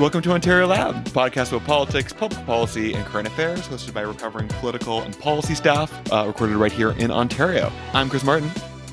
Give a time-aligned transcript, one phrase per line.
[0.00, 4.48] Welcome to Ontario Lab, podcast about politics, public policy, and current affairs, hosted by recovering
[4.48, 7.70] political and policy staff, uh, recorded right here in Ontario.
[7.92, 8.50] I'm Chris Martin.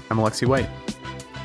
[0.10, 0.68] I'm Alexi White.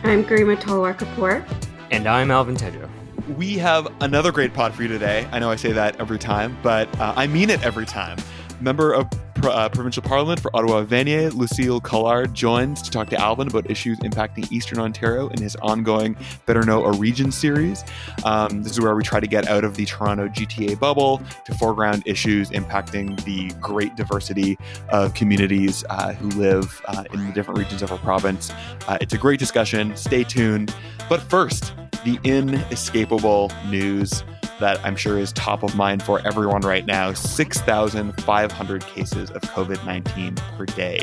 [0.03, 1.49] I'm Garima Talwar Kapoor.
[1.93, 2.91] And I'm Alvin Tedjo.
[3.37, 5.29] We have another great pod for you today.
[5.31, 8.19] I know I say that every time, but uh, I mean it every time.
[8.61, 9.09] Member of
[9.51, 13.99] uh, Provincial Parliament for Ottawa Vanier, Lucille Collard, joins to talk to Alvin about issues
[14.01, 17.85] impacting Eastern Ontario in his ongoing Better Know a Region series.
[18.25, 21.55] Um, this is where we try to get out of the Toronto GTA bubble to
[21.55, 24.59] foreground issues impacting the great diversity
[24.91, 28.51] of communities uh, who live uh, in the different regions of our province.
[28.87, 29.97] Uh, it's a great discussion.
[29.97, 30.75] Stay tuned.
[31.09, 31.75] But first,
[32.05, 34.25] the inescapable news
[34.63, 39.85] that I'm sure is top of mind for everyone right now 6,500 cases of COVID
[39.85, 41.03] 19 per day.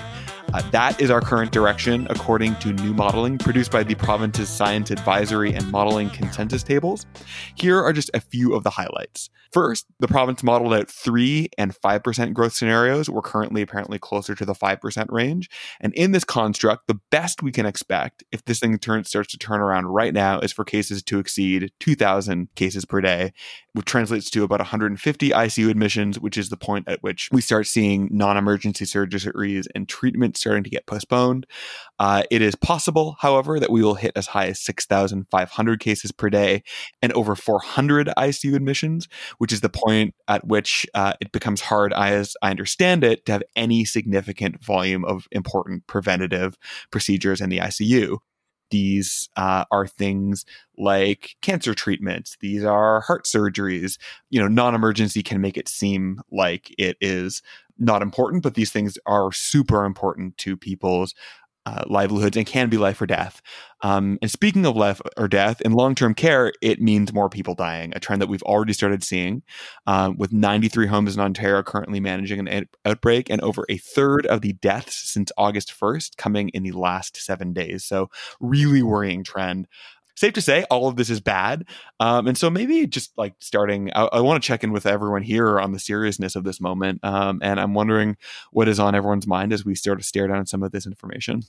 [0.51, 4.89] Uh, that is our current direction, according to new modeling produced by the province's Science
[4.89, 7.05] Advisory and Modeling Consensus Tables.
[7.53, 9.29] Here are just a few of the highlights.
[9.51, 13.09] First, the province modeled out 3 and 5% growth scenarios.
[13.09, 15.49] We're currently apparently closer to the 5% range.
[15.79, 19.37] And in this construct, the best we can expect if this thing turns, starts to
[19.37, 23.33] turn around right now is for cases to exceed 2,000 cases per day,
[23.73, 27.67] which translates to about 150 ICU admissions, which is the point at which we start
[27.67, 31.45] seeing non emergency surgeries and treatment starting to get postponed.
[31.99, 36.29] Uh, it is possible, however, that we will hit as high as 6,500 cases per
[36.29, 36.63] day
[37.01, 41.93] and over 400 ICU admissions, which is the point at which uh, it becomes hard,
[41.93, 46.57] as I understand it, to have any significant volume of important preventative
[46.91, 48.17] procedures in the ICU.
[48.71, 50.45] These uh, are things
[50.77, 52.37] like cancer treatments.
[52.39, 53.97] These are heart surgeries.
[54.29, 57.41] You know, non emergency can make it seem like it is
[57.79, 61.13] not important, but these things are super important to people's
[61.65, 63.41] uh, livelihoods and can be life or death.
[63.81, 67.53] Um, and speaking of life or death, in long term care, it means more people
[67.53, 69.43] dying, a trend that we've already started seeing,
[69.85, 74.41] um, with 93 homes in Ontario currently managing an outbreak and over a third of
[74.41, 77.85] the deaths since August 1st coming in the last seven days.
[77.85, 78.09] So,
[78.39, 79.67] really worrying trend
[80.19, 81.65] safe to say all of this is bad.
[81.99, 85.23] Um, and so maybe just like starting, I, I want to check in with everyone
[85.23, 86.99] here on the seriousness of this moment.
[87.03, 88.17] Um, and I'm wondering
[88.51, 91.43] what is on everyone's mind as we start to stare down some of this information.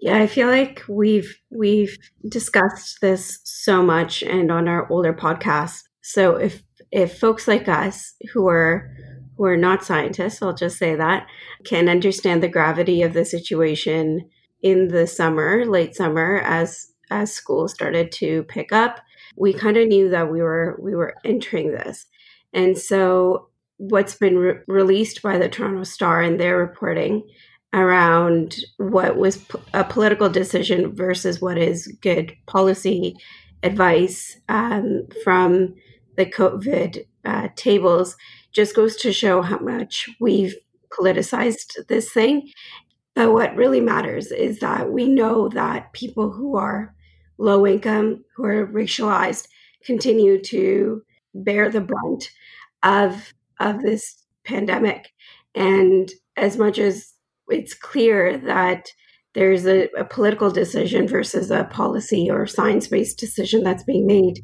[0.00, 1.96] Yeah, I feel like we've we've
[2.28, 5.82] discussed this so much and on our older podcasts.
[6.02, 8.90] So if if folks like us who are
[9.36, 11.26] who are not scientists, I'll just say that,
[11.64, 14.28] can understand the gravity of the situation
[14.62, 19.00] in the summer, late summer, as as school started to pick up,
[19.36, 22.06] we kind of knew that we were we were entering this.
[22.52, 27.22] And so what's been re- released by the Toronto Star in their reporting
[27.72, 33.14] around what was p- a political decision versus what is good policy
[33.62, 35.74] advice um, from
[36.16, 38.16] the COVID uh, tables
[38.52, 40.54] just goes to show how much we've
[40.90, 42.50] politicized this thing.
[43.14, 46.94] But what really matters is that we know that people who are
[47.38, 49.48] low income, who are racialized,
[49.84, 51.02] continue to
[51.34, 52.30] bear the brunt
[52.82, 55.08] of of this pandemic.
[55.54, 57.12] And as much as
[57.48, 58.88] it's clear that
[59.34, 64.40] there's a, a political decision versus a policy or science based decision that's being made,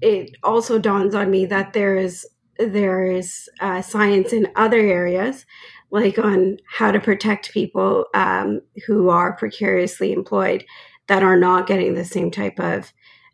[0.00, 2.26] it also dawns on me that there is
[2.58, 5.46] there is uh, science in other areas,
[5.90, 10.64] like on how to protect people um, who are precariously employed
[11.10, 12.92] that are not getting the same type of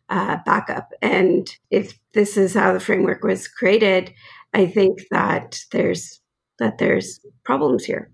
[0.09, 0.95] uh, backup.
[1.03, 4.15] And if this is how the framework was created,
[4.55, 6.23] I think that there's
[6.59, 8.11] that there's problems here.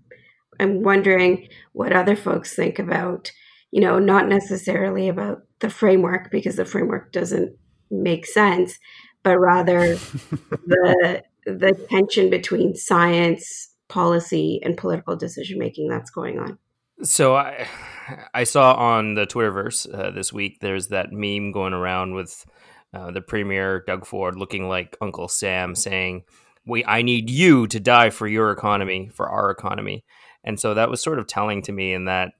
[0.59, 3.31] I'm wondering what other folks think about,
[3.71, 7.55] you know, not necessarily about the framework because the framework doesn't
[7.89, 8.77] make sense,
[9.23, 9.95] but rather
[10.67, 16.57] the the tension between science, policy, and political decision making that's going on.
[17.01, 17.67] So I
[18.33, 22.45] I saw on the Twitterverse uh, this week there's that meme going around with
[22.93, 26.23] uh, the premier Doug Ford looking like Uncle Sam saying,
[26.65, 30.03] "We I need you to die for your economy, for our economy."
[30.43, 32.33] And so that was sort of telling to me in that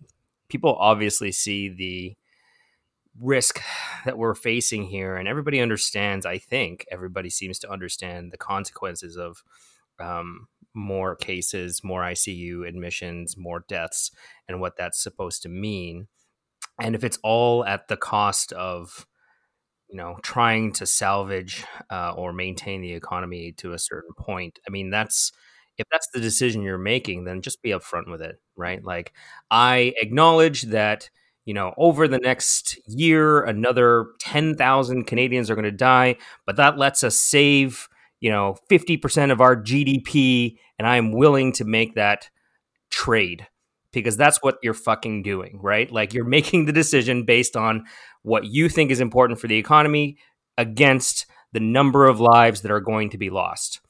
[0.50, 2.16] people obviously see the
[3.20, 3.62] risk
[4.06, 9.18] that we're facing here and everybody understands i think everybody seems to understand the consequences
[9.18, 9.44] of
[10.00, 14.12] um, more cases, more ICU admissions, more deaths,
[14.48, 16.08] and what that's supposed to mean.
[16.82, 19.06] And if it's all at the cost of,
[19.90, 24.72] you know, trying to salvage uh, or maintain the economy to a certain point, I
[24.72, 25.32] mean, that's
[25.78, 28.84] if that's the decision you're making, then just be upfront with it, right?
[28.84, 29.14] Like,
[29.50, 31.10] I acknowledge that
[31.46, 36.16] you know, over the next year, another 10,000 Canadians are going to die,
[36.46, 37.90] but that lets us save,
[38.24, 40.56] you know, 50% of our GDP.
[40.80, 42.30] And I am willing to make that
[42.90, 43.46] trade
[43.92, 45.92] because that's what you're fucking doing, right?
[45.92, 47.84] Like you're making the decision based on
[48.22, 50.18] what you think is important for the economy
[50.58, 53.82] against the number of lives that are going to be lost.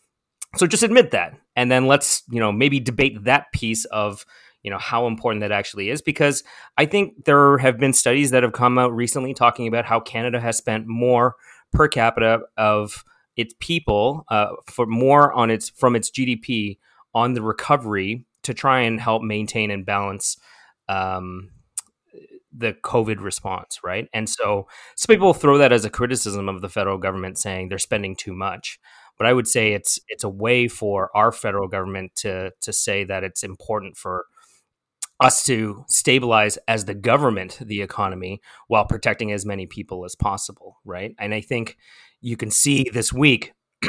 [0.55, 1.37] So just admit that.
[1.55, 4.25] And then let's, you know, maybe debate that piece of
[4.63, 6.41] you know how important that actually is because
[6.77, 10.39] i think there have been studies that have come out recently talking about how canada
[10.39, 11.35] has spent more
[11.73, 13.03] per capita of
[13.35, 16.77] its people uh, for more on its from its gdp
[17.13, 20.37] on the recovery to try and help maintain and balance
[20.89, 21.51] um,
[22.55, 26.69] the covid response right and so some people throw that as a criticism of the
[26.69, 28.79] federal government saying they're spending too much
[29.17, 33.03] but I would say it's it's a way for our federal government to to say
[33.05, 34.25] that it's important for
[35.19, 40.77] us to stabilize as the government the economy while protecting as many people as possible,
[40.83, 41.15] right?
[41.19, 41.77] And I think
[42.23, 43.53] you can see this week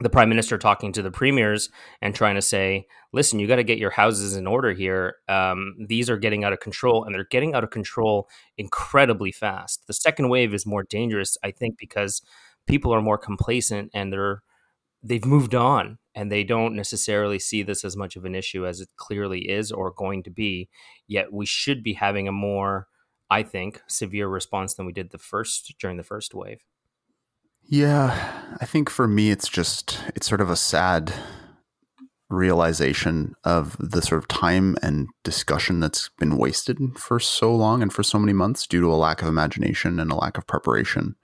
[0.00, 1.70] the prime minister talking to the premiers
[2.00, 5.16] and trying to say, listen, you got to get your houses in order here.
[5.28, 8.28] Um, these are getting out of control, and they're getting out of control
[8.58, 9.86] incredibly fast.
[9.86, 12.20] The second wave is more dangerous, I think, because
[12.66, 14.42] people are more complacent and they're
[15.04, 18.80] they've moved on and they don't necessarily see this as much of an issue as
[18.80, 20.68] it clearly is or going to be.
[21.08, 22.86] Yet we should be having a more,
[23.30, 26.60] I think, severe response than we did the first during the first wave.
[27.64, 31.12] Yeah, I think for me, it's just it's sort of a sad
[32.28, 37.92] realization of the sort of time and discussion that's been wasted for so long and
[37.92, 41.14] for so many months due to a lack of imagination and a lack of preparation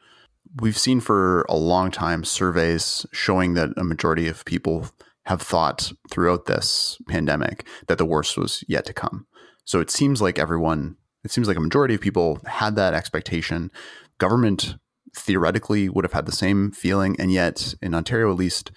[0.61, 4.88] we've seen for a long time surveys showing that a majority of people
[5.25, 9.26] have thought throughout this pandemic that the worst was yet to come.
[9.64, 13.70] So it seems like everyone, it seems like a majority of people had that expectation.
[14.19, 14.76] Government
[15.14, 18.70] theoretically would have had the same feeling, and yet in Ontario, at least,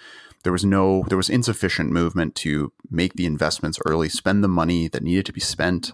[0.43, 4.87] there was no, there was insufficient movement to make the investments early, spend the money
[4.87, 5.93] that needed to be spent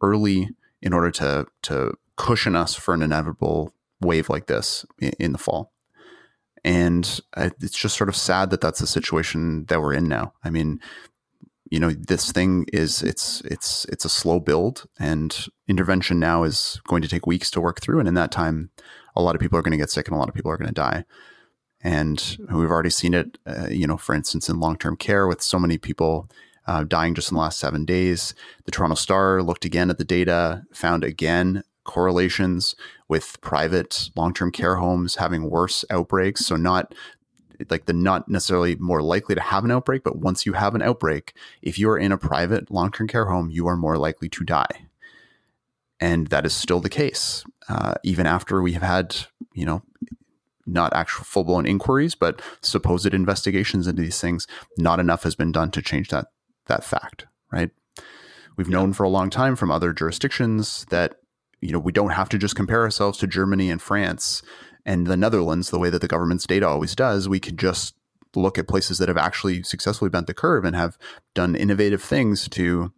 [0.00, 0.50] early
[0.82, 4.84] in order to to cushion us for an inevitable wave like this
[5.18, 5.72] in the fall.
[6.64, 10.32] And uh, it's just sort of sad that that's the situation that we're in now.
[10.42, 10.80] I mean,
[11.70, 16.80] you know, this thing is it's it's it's a slow build, and intervention now is
[16.86, 17.98] going to take weeks to work through.
[17.98, 18.70] And in that time,
[19.16, 20.56] a lot of people are going to get sick, and a lot of people are
[20.56, 21.04] going to die.
[21.82, 25.42] And we've already seen it, uh, you know, for instance, in long term care with
[25.42, 26.30] so many people
[26.66, 28.34] uh, dying just in the last seven days.
[28.64, 32.74] The Toronto Star looked again at the data, found again correlations
[33.08, 36.94] with private long-term care homes having worse outbreaks so not
[37.70, 40.82] like the not necessarily more likely to have an outbreak but once you have an
[40.82, 44.44] outbreak if you are in a private long-term care home you are more likely to
[44.44, 44.86] die
[46.00, 49.16] and that is still the case uh, even after we have had
[49.54, 49.82] you know
[50.66, 54.46] not actual full-blown inquiries but supposed investigations into these things
[54.78, 56.28] not enough has been done to change that
[56.66, 57.70] that fact right
[58.56, 61.16] we've known for a long time from other jurisdictions that
[61.64, 64.42] you know, we don't have to just compare ourselves to Germany and France
[64.84, 67.26] and the Netherlands the way that the government's data always does.
[67.26, 67.94] We could just
[68.36, 70.98] look at places that have actually successfully bent the curve and have
[71.34, 72.92] done innovative things to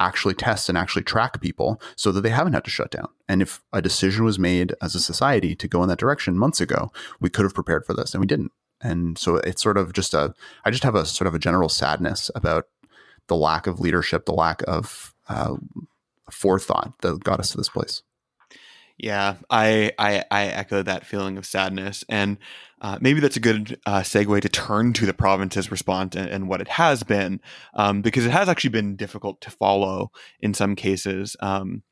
[0.00, 3.08] actually test and actually track people so that they haven't had to shut down.
[3.28, 6.60] And if a decision was made as a society to go in that direction months
[6.60, 6.90] ago,
[7.20, 8.52] we could have prepared for this and we didn't.
[8.80, 11.68] And so it's sort of just a, I just have a sort of a general
[11.68, 12.66] sadness about
[13.28, 15.56] the lack of leadership, the lack of uh,
[16.30, 18.02] forethought that got us to this place.
[18.98, 22.38] Yeah, I I, I echo that feeling of sadness, and
[22.80, 26.48] uh, maybe that's a good uh, segue to turn to the province's response and, and
[26.48, 27.40] what it has been,
[27.74, 31.36] um, because it has actually been difficult to follow in some cases.
[31.40, 31.82] Um,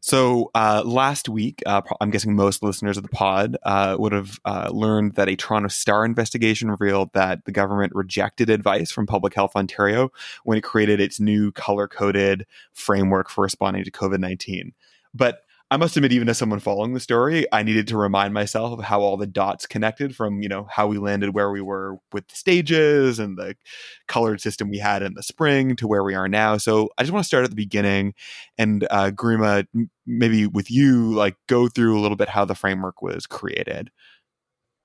[0.00, 4.38] so uh, last week, uh, I'm guessing most listeners of the pod uh, would have
[4.44, 9.34] uh, learned that a Toronto Star investigation revealed that the government rejected advice from Public
[9.34, 10.10] Health Ontario
[10.44, 14.72] when it created its new color coded framework for responding to COVID 19.
[15.12, 18.78] But I must admit, even as someone following the story, I needed to remind myself
[18.78, 21.98] of how all the dots connected from, you know, how we landed where we were
[22.10, 23.54] with the stages and the
[24.06, 26.56] colored system we had in the spring to where we are now.
[26.56, 28.14] So I just want to start at the beginning
[28.56, 29.66] and uh, Garima,
[30.06, 33.90] maybe with you, like go through a little bit how the framework was created.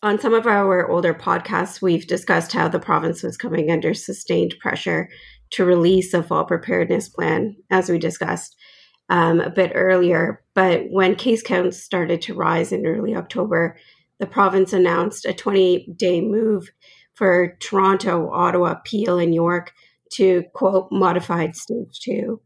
[0.02, 4.54] On some of our older podcasts, we've discussed how the province was coming under sustained
[4.60, 5.08] pressure
[5.52, 8.58] to release a fall preparedness plan, as we discussed
[9.08, 10.43] um, a bit earlier.
[10.56, 13.78] But when case counts started to rise in early October,
[14.20, 16.70] the province announced a 20 day move
[17.16, 19.72] for Toronto, Ottawa, Peel, and York
[20.14, 22.42] to quote modified stage two.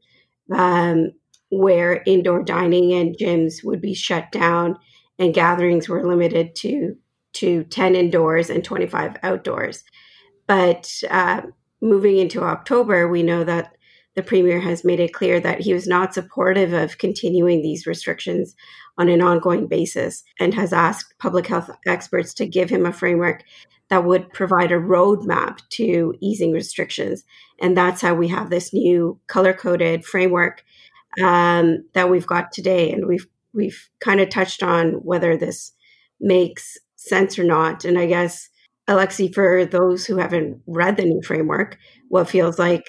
[0.54, 1.12] Um,
[1.50, 4.78] where indoor dining and gyms would be shut down
[5.20, 6.96] and gatherings were limited to
[7.34, 9.84] to 10 indoors and 25 outdoors.
[10.48, 11.42] But uh,
[11.82, 13.77] moving into October, we know that
[14.18, 18.56] the premier has made it clear that he was not supportive of continuing these restrictions
[18.98, 23.44] on an ongoing basis and has asked public health experts to give him a framework
[23.90, 27.26] that would provide a roadmap to easing restrictions.
[27.62, 30.64] And that's how we have this new color coded framework
[31.24, 32.92] um, that we've got today.
[32.92, 35.74] And we've we've kind of touched on whether this
[36.20, 37.86] makes sense or not.
[37.86, 38.50] And I guess
[38.90, 41.78] Alexi, for those who haven't read the new framework,
[42.10, 42.86] what feels like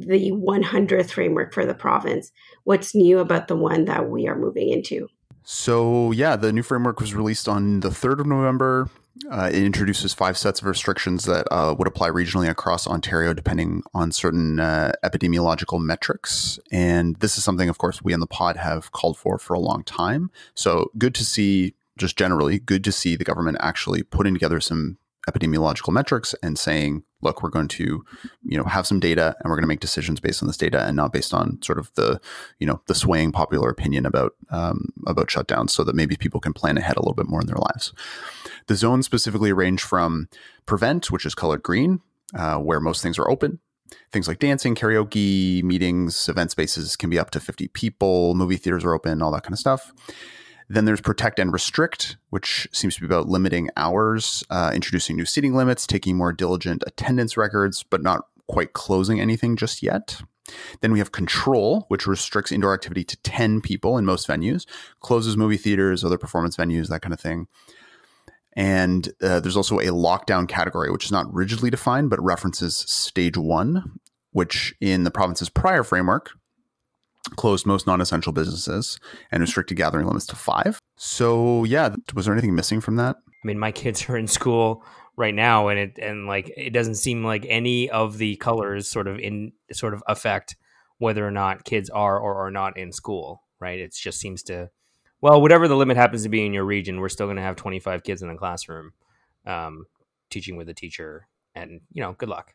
[0.00, 2.32] the 100th framework for the province.
[2.64, 5.08] What's new about the one that we are moving into?
[5.48, 8.90] So, yeah, the new framework was released on the 3rd of November.
[9.30, 13.82] Uh, it introduces five sets of restrictions that uh, would apply regionally across Ontario, depending
[13.94, 16.58] on certain uh, epidemiological metrics.
[16.70, 19.60] And this is something, of course, we in the pod have called for for a
[19.60, 20.30] long time.
[20.54, 24.98] So, good to see, just generally, good to see the government actually putting together some
[25.28, 28.04] epidemiological metrics and saying, look, we're going to,
[28.44, 30.84] you know, have some data and we're going to make decisions based on this data
[30.86, 32.20] and not based on sort of the,
[32.58, 36.52] you know, the swaying popular opinion about um, about shutdowns, so that maybe people can
[36.52, 37.92] plan ahead a little bit more in their lives.
[38.66, 40.28] The zones specifically range from
[40.66, 42.00] prevent, which is colored green,
[42.34, 43.60] uh, where most things are open.
[44.10, 48.84] Things like dancing, karaoke, meetings, event spaces can be up to 50 people, movie theaters
[48.84, 49.92] are open, all that kind of stuff.
[50.68, 55.24] Then there's protect and restrict, which seems to be about limiting hours, uh, introducing new
[55.24, 60.20] seating limits, taking more diligent attendance records, but not quite closing anything just yet.
[60.80, 64.66] Then we have control, which restricts indoor activity to 10 people in most venues,
[65.00, 67.48] closes movie theaters, other performance venues, that kind of thing.
[68.54, 73.36] And uh, there's also a lockdown category, which is not rigidly defined, but references stage
[73.36, 73.98] one,
[74.30, 76.30] which in the province's prior framework
[77.36, 78.98] closed most non-essential businesses
[79.30, 80.78] and restricted gathering limits to five.
[80.96, 83.16] So yeah, was there anything missing from that?
[83.16, 84.84] I mean, my kids are in school
[85.16, 89.08] right now, and it and like it doesn't seem like any of the colors sort
[89.08, 90.56] of in sort of affect
[90.98, 93.42] whether or not kids are or are not in school.
[93.58, 93.80] Right?
[93.80, 94.70] It just seems to
[95.20, 97.56] well, whatever the limit happens to be in your region, we're still going to have
[97.56, 98.92] 25 kids in the classroom
[99.46, 99.86] um,
[100.30, 102.52] teaching with a teacher, and you know, good luck.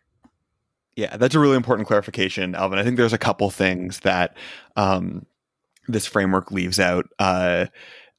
[0.95, 2.77] Yeah, that's a really important clarification, Alvin.
[2.77, 4.36] I think there's a couple things that
[4.75, 5.25] um,
[5.88, 7.07] this framework leaves out.
[7.17, 7.67] Uh,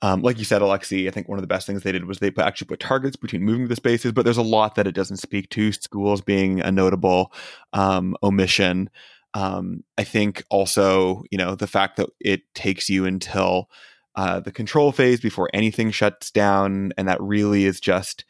[0.01, 2.19] um, like you said, Alexi, I think one of the best things they did was
[2.19, 5.19] they actually put targets between moving the spaces, but there's a lot that it doesn't
[5.19, 5.71] speak to.
[5.71, 7.33] Schools being a notable
[7.73, 8.91] um, omission.
[9.35, 13.71] Um, I think also, you know, the fact that it takes you until
[14.17, 18.25] uh, the control phase before anything shuts down, and that really is just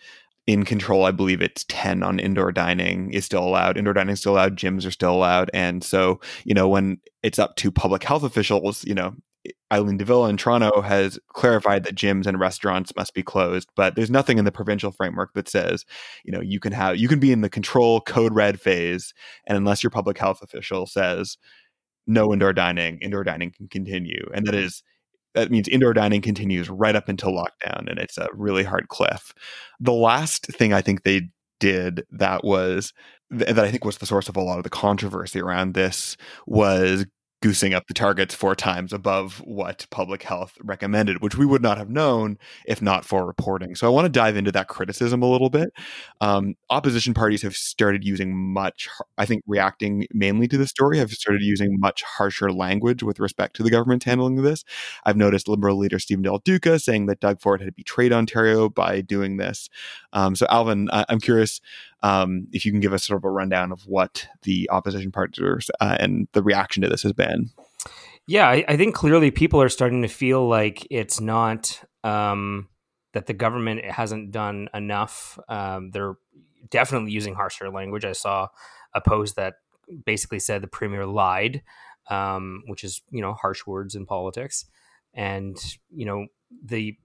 [0.46, 1.04] in control.
[1.04, 3.76] I believe it's 10 on indoor dining is still allowed.
[3.76, 4.56] Indoor dining is still allowed.
[4.56, 5.50] Gyms are still allowed.
[5.54, 9.14] And so, you know, when it's up to public health officials, you know,
[9.72, 13.96] Eileen de Villa in Toronto has clarified that gyms and restaurants must be closed, but
[13.96, 15.84] there's nothing in the provincial framework that says,
[16.24, 19.14] you know, you can have you can be in the control code red phase,
[19.46, 21.38] and unless your public health official says
[22.06, 24.82] no indoor dining, indoor dining can continue, and that is
[25.34, 29.32] that means indoor dining continues right up until lockdown and it's a really hard cliff.
[29.80, 31.28] The last thing i think they
[31.60, 32.92] did that was
[33.30, 37.06] that i think was the source of a lot of the controversy around this was
[37.42, 41.76] goosing up the targets four times above what public health recommended, which we would not
[41.76, 43.74] have known if not for reporting.
[43.74, 45.72] So I want to dive into that criticism a little bit.
[46.20, 51.10] Um, opposition parties have started using much, I think, reacting mainly to the story, have
[51.10, 54.64] started using much harsher language with respect to the government handling this.
[55.04, 59.00] I've noticed Liberal leader Stephen Del Duca saying that Doug Ford had betrayed Ontario by
[59.00, 59.68] doing this.
[60.12, 61.60] Um, so, Alvin, I- I'm curious
[62.02, 65.70] um, if you can give us sort of a rundown of what the opposition parties
[65.80, 67.50] uh, and the reaction to this has been.
[68.26, 72.68] Yeah, I, I, think clearly people are starting to feel like it's not um,
[73.14, 75.38] that the government hasn't done enough.
[75.48, 76.14] Um, they're
[76.70, 78.04] definitely using harsher language.
[78.04, 78.48] I saw
[78.94, 79.54] a post that
[80.04, 81.62] basically said the premier lied,
[82.10, 84.66] um, which is you know harsh words in politics,
[85.14, 85.56] and
[85.90, 86.26] you know
[86.64, 86.96] the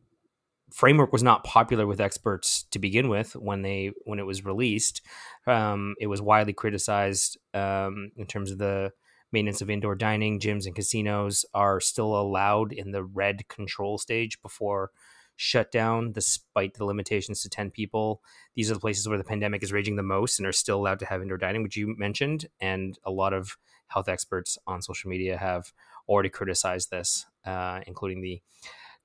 [0.78, 5.02] framework was not popular with experts to begin with when they when it was released.
[5.48, 8.92] Um, it was widely criticized um, in terms of the
[9.32, 10.40] maintenance of indoor dining.
[10.40, 14.92] Gyms and casinos are still allowed in the red control stage before
[15.36, 18.22] shutdown, despite the limitations to ten people.
[18.56, 21.00] These are the places where the pandemic is raging the most and are still allowed
[21.00, 23.58] to have indoor dining, which you mentioned, and a lot of
[23.88, 25.74] health experts on social media have
[26.08, 28.44] already criticized this, uh, including the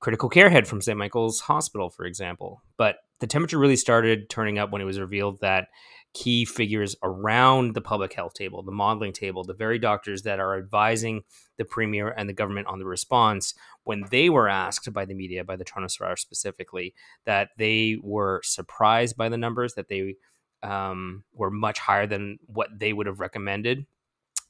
[0.03, 0.97] critical care head from St.
[0.97, 2.61] Michael's Hospital, for example.
[2.77, 5.69] But the temperature really started turning up when it was revealed that
[6.13, 10.57] key figures around the public health table, the modeling table, the very doctors that are
[10.57, 11.21] advising
[11.57, 13.53] the premier and the government on the response,
[13.85, 16.93] when they were asked by the media, by the Toronto Star specifically,
[17.25, 20.15] that they were surprised by the numbers, that they
[20.63, 23.85] um, were much higher than what they would have recommended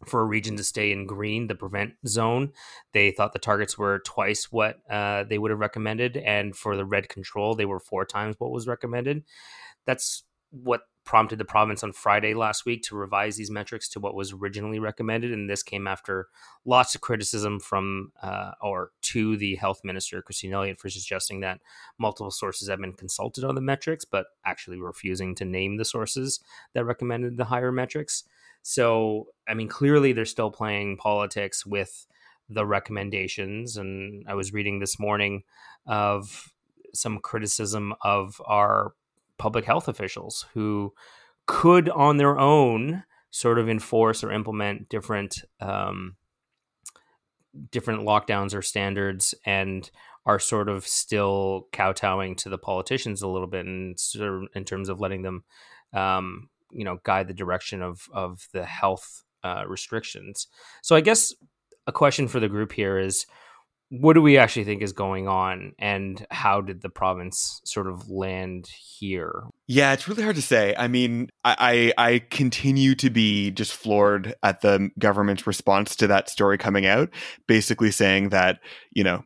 [0.06, 2.52] for a region to stay in green, the prevent zone.
[2.94, 6.86] They thought the targets were twice what uh, they would have recommended, and for the
[6.86, 9.24] red control, they were four times what was recommended.
[9.86, 14.16] That's what prompted the province on Friday last week to revise these metrics to what
[14.16, 15.34] was originally recommended.
[15.34, 16.28] And this came after
[16.66, 21.60] lots of criticism from uh, or to the health minister, Christine Elliott, for suggesting that
[22.00, 26.40] multiple sources have been consulted on the metrics, but actually refusing to name the sources
[26.74, 28.24] that recommended the higher metrics.
[28.64, 32.08] So, I mean, clearly they're still playing politics with
[32.50, 33.78] the recommendations.
[33.78, 35.44] And I was reading this morning
[35.86, 36.52] of
[36.94, 38.94] some criticism of our
[39.38, 40.94] public health officials who
[41.46, 46.16] could, on their own, sort of enforce or implement different um,
[47.72, 49.92] different lockdowns or standards and
[50.26, 53.96] are sort of still kowtowing to the politicians a little bit in,
[54.56, 55.44] in terms of letting them
[55.94, 60.48] um, you know guide the direction of of the health uh, restrictions.
[60.82, 61.34] So i guess
[61.88, 63.26] a question for the group here is
[63.90, 68.10] what do we actually think is going on and how did the province sort of
[68.10, 69.44] land here?
[69.68, 70.74] Yeah it's really hard to say.
[70.78, 76.08] I mean i i, I continue to be just floored at the government's response to
[76.08, 77.10] that story coming out
[77.48, 78.60] basically saying that
[78.92, 79.24] you know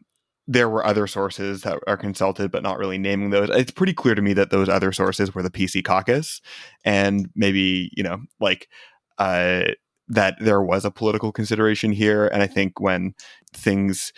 [0.48, 3.50] there were other sources that are consulted, but not really naming those.
[3.50, 6.42] It's pretty clear to me that those other sources were the PC caucus,
[6.86, 8.70] and maybe you know, like
[9.18, 9.64] uh,
[10.08, 12.28] that there was a political consideration here.
[12.28, 13.14] And I think when
[13.54, 14.14] things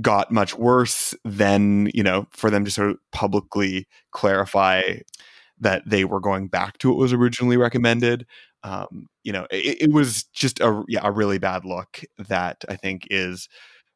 [0.00, 4.82] got much worse, then you know, for them to sort of publicly clarify
[5.60, 8.26] that they were going back to what was originally recommended.
[8.64, 12.76] Um, you know, it, it was just a yeah a really bad look that I
[12.76, 13.48] think is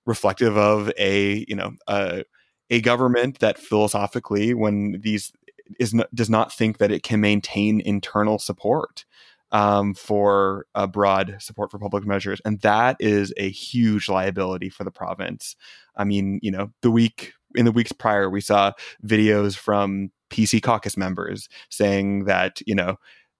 [0.09, 2.25] reflective of a you know a,
[2.71, 5.31] a government that philosophically when these
[5.79, 9.05] is does not think that it can maintain internal support
[9.53, 14.83] um, for a broad support for public measures, and that is a huge liability for
[14.83, 15.55] the province.
[15.97, 18.73] I mean, you know, the week in the weeks prior, we saw
[19.05, 22.97] videos from PC caucus members saying that you know.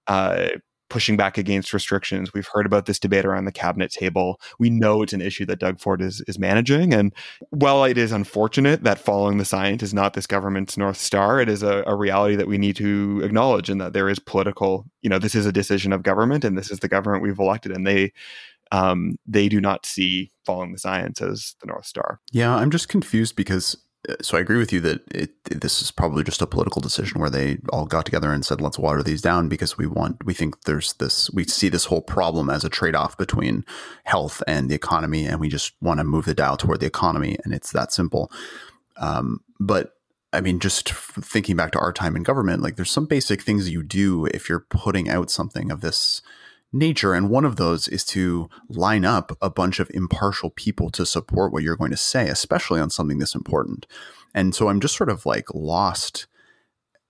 [0.07, 0.49] Uh,
[0.89, 2.33] pushing back against restrictions.
[2.33, 4.39] We've heard about this debate around the cabinet table.
[4.57, 6.93] We know it's an issue that Doug Ford is is managing.
[6.93, 7.13] And
[7.51, 11.49] while it is unfortunate that following the science is not this government's north star, it
[11.49, 14.85] is a, a reality that we need to acknowledge, and that there is political.
[15.01, 17.71] You know, this is a decision of government, and this is the government we've elected,
[17.71, 18.13] and they.
[18.71, 22.19] Um, they do not see following the science as the North Star.
[22.31, 23.75] Yeah, I'm just confused because
[24.21, 27.29] so I agree with you that it, this is probably just a political decision where
[27.29, 30.63] they all got together and said, "Let's water these down," because we want, we think
[30.63, 33.65] there's this, we see this whole problem as a trade-off between
[34.05, 37.37] health and the economy, and we just want to move the dial toward the economy,
[37.43, 38.31] and it's that simple.
[38.97, 39.95] Um, but
[40.31, 43.69] I mean, just thinking back to our time in government, like there's some basic things
[43.69, 46.21] you do if you're putting out something of this
[46.71, 47.13] nature.
[47.13, 51.51] And one of those is to line up a bunch of impartial people to support
[51.51, 53.87] what you're going to say, especially on something this important.
[54.33, 56.27] And so I'm just sort of like lost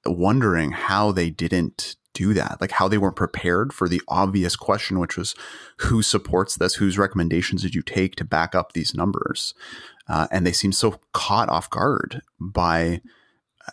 [0.05, 4.99] wondering how they didn't do that, like how they weren't prepared for the obvious question,
[4.99, 5.35] which was
[5.79, 6.75] who supports this?
[6.75, 9.53] Whose recommendations did you take to back up these numbers?
[10.07, 13.01] Uh, and they seem so caught off guard by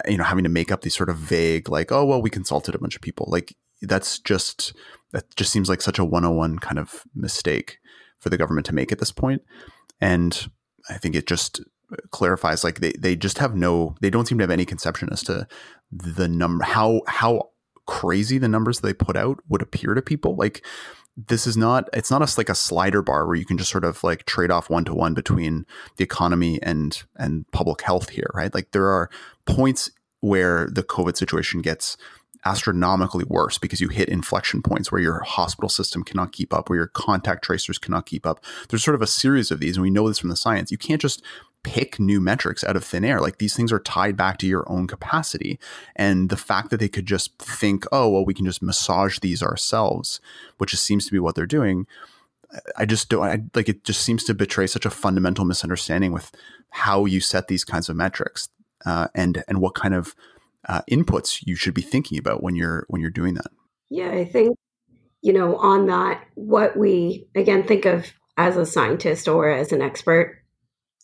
[0.07, 2.75] you know having to make up these sort of vague like oh well we consulted
[2.75, 4.75] a bunch of people like that's just
[5.13, 7.79] that just seems like such a 101 kind of mistake
[8.19, 9.43] for the government to make at this point.
[10.01, 10.49] And
[10.89, 11.61] i think it just
[12.13, 15.21] clarifies like they, they just have no they don't seem to have any conception as
[15.23, 15.49] to
[15.91, 17.51] the number how how
[17.87, 20.37] crazy the numbers they put out would appear to people.
[20.37, 20.65] Like
[21.17, 23.85] this is not it's not a like a slider bar where you can just sort
[23.85, 25.65] of like trade off one to one between
[25.97, 28.53] the economy and and public health here right?
[28.53, 29.09] Like there are
[29.47, 29.91] points
[30.21, 31.97] where the covid situation gets
[32.47, 36.79] astronomically worse because you hit inflection points where your hospital system cannot keep up, where
[36.79, 38.43] your contact tracers cannot keep up.
[38.69, 40.71] There's sort of a series of these, and we know this from the science.
[40.71, 41.23] You can't just
[41.65, 43.21] pick new metrics out of thin air.
[43.21, 45.59] Like these things are tied back to your own capacity.
[45.97, 49.43] And the fact that they could just think, oh, well, we can just massage these
[49.43, 50.21] ourselves,
[50.59, 51.89] which just seems to be what they're doing.
[52.77, 56.31] I just don't I, like it just seems to betray such a fundamental misunderstanding with
[56.71, 58.49] how you set these kinds of metrics
[58.85, 60.15] uh, and and what kind of
[60.69, 63.51] uh, inputs you should be thinking about when you're when you're doing that
[63.91, 64.57] yeah i think
[65.23, 69.83] you know on that what we again think of as a scientist or as an
[69.83, 70.43] expert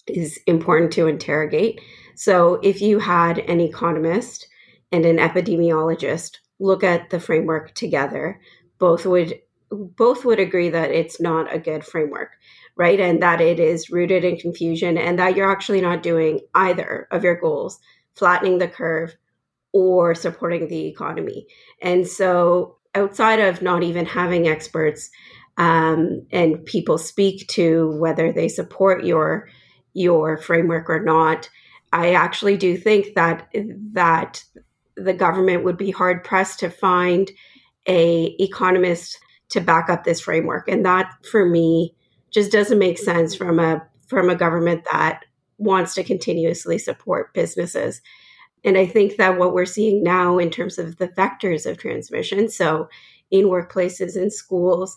[0.07, 1.81] is important to interrogate
[2.15, 4.47] so if you had an economist
[4.91, 8.41] and an epidemiologist look at the framework together,
[8.79, 12.33] both would both would agree that it's not a good framework,
[12.77, 13.01] right?
[13.01, 17.25] And that it is rooted in confusion and that you're actually not doing either of
[17.25, 17.81] your goals,
[18.15, 19.17] flattening the curve
[19.73, 21.47] or supporting the economy.
[21.81, 25.11] And so outside of not even having experts
[25.57, 29.49] um, and people speak to whether they support your
[29.95, 31.51] your framework or not,
[31.93, 33.49] I actually do think that
[33.93, 34.45] that
[34.97, 37.31] the government would be hard pressed to find
[37.89, 39.19] a economist
[39.51, 41.95] to back up this framework, and that for me
[42.31, 45.25] just doesn't make sense from a from a government that
[45.59, 48.01] wants to continuously support businesses.
[48.65, 52.49] And I think that what we're seeing now in terms of the vectors of transmission,
[52.49, 52.89] so
[53.31, 54.97] in workplaces and schools,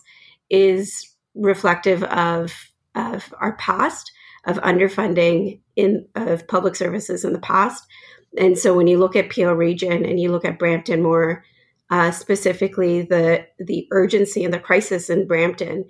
[0.50, 2.54] is reflective of,
[2.94, 4.12] of our past,
[4.46, 7.84] of underfunding in of public services in the past.
[8.38, 11.44] And so when you look at Peel Region and you look at Brampton more
[11.90, 15.84] uh, specifically, the the urgency and the crisis in Brampton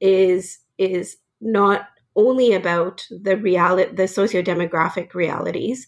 [0.00, 5.86] is is not only about the reality, the socio-demographic realities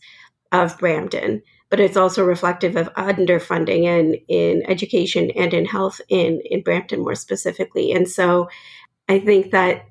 [0.65, 6.41] of Brampton, but it's also reflective of underfunding in in education and in health in
[6.45, 7.93] in Brampton more specifically.
[7.93, 8.49] And so
[9.09, 9.87] I think that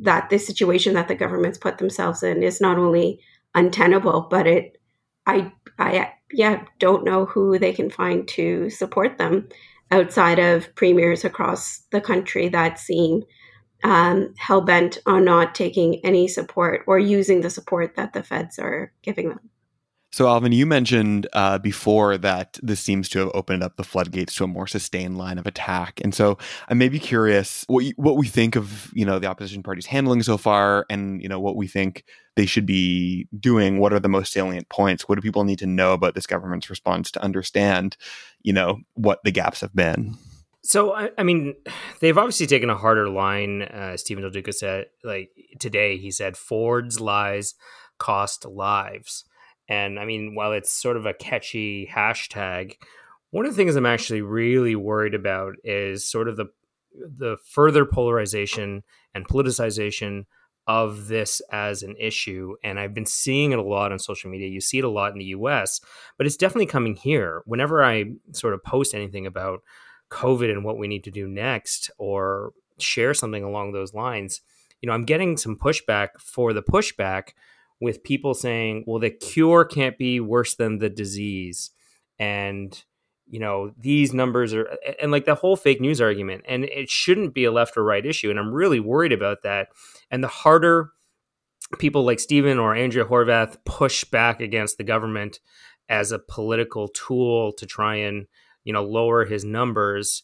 [0.00, 3.20] that this situation that the government's put themselves in is not only
[3.54, 4.80] untenable, but it
[5.26, 9.48] I I yeah don't know who they can find to support them
[9.90, 13.22] outside of premiers across the country that seem
[13.82, 18.58] um, hell bent on not taking any support or using the support that the feds
[18.58, 19.50] are giving them.
[20.12, 24.34] So, Alvin, you mentioned uh, before that this seems to have opened up the floodgates
[24.36, 26.36] to a more sustained line of attack, and so
[26.68, 29.86] I may be curious what you, what we think of you know the opposition parties
[29.86, 33.78] handling so far, and you know what we think they should be doing.
[33.78, 35.08] What are the most salient points?
[35.08, 37.96] What do people need to know about this government's response to understand,
[38.42, 40.16] you know, what the gaps have been?
[40.62, 41.54] So, I, I mean,
[42.00, 43.62] they've obviously taken a harder line.
[43.62, 47.54] Uh, Stephen Del Duca said, like today, he said, Ford's lies
[47.98, 49.24] cost lives.
[49.70, 52.74] And I mean, while it's sort of a catchy hashtag,
[53.30, 56.46] one of the things I'm actually really worried about is sort of the
[56.92, 58.82] the further polarization
[59.14, 60.24] and politicization
[60.66, 62.56] of this as an issue.
[62.64, 64.48] And I've been seeing it a lot on social media.
[64.48, 65.80] You see it a lot in the US,
[66.18, 67.42] but it's definitely coming here.
[67.46, 69.60] Whenever I sort of post anything about
[70.10, 74.40] COVID and what we need to do next or share something along those lines,
[74.80, 77.30] you know, I'm getting some pushback for the pushback
[77.80, 81.70] with people saying, well, the cure can't be worse than the disease.
[82.18, 82.82] And,
[83.26, 84.68] you know, these numbers are,
[85.00, 88.04] and like the whole fake news argument, and it shouldn't be a left or right
[88.04, 88.28] issue.
[88.28, 89.68] And I'm really worried about that.
[90.10, 90.90] And the harder
[91.78, 95.40] people like Stephen or Andrea Horwath push back against the government
[95.88, 98.26] as a political tool to try and,
[98.64, 100.22] you know, lower his numbers,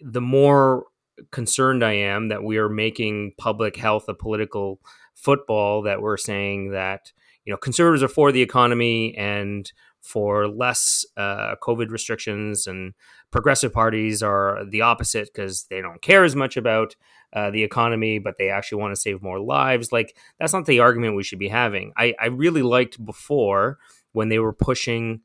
[0.00, 0.86] the more
[1.30, 4.80] concerned I am that we are making public health a political
[5.20, 7.12] football that we're saying that
[7.44, 12.94] you know conservatives are for the economy and for less uh, COVID restrictions, and
[13.30, 16.94] progressive parties are the opposite because they don't care as much about
[17.32, 19.92] uh, the economy, but they actually want to save more lives.
[19.92, 21.92] Like that's not the argument we should be having.
[21.96, 23.78] I, I really liked before
[24.12, 25.20] when they were pushing,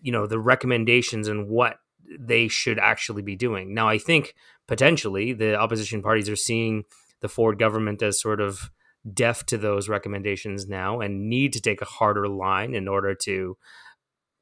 [0.00, 1.76] you know, the recommendations and what
[2.18, 3.74] they should actually be doing.
[3.74, 4.34] Now, I think
[4.66, 6.84] potentially the opposition parties are seeing
[7.20, 8.70] the Ford government as sort of
[9.12, 13.56] deaf to those recommendations now and need to take a harder line in order to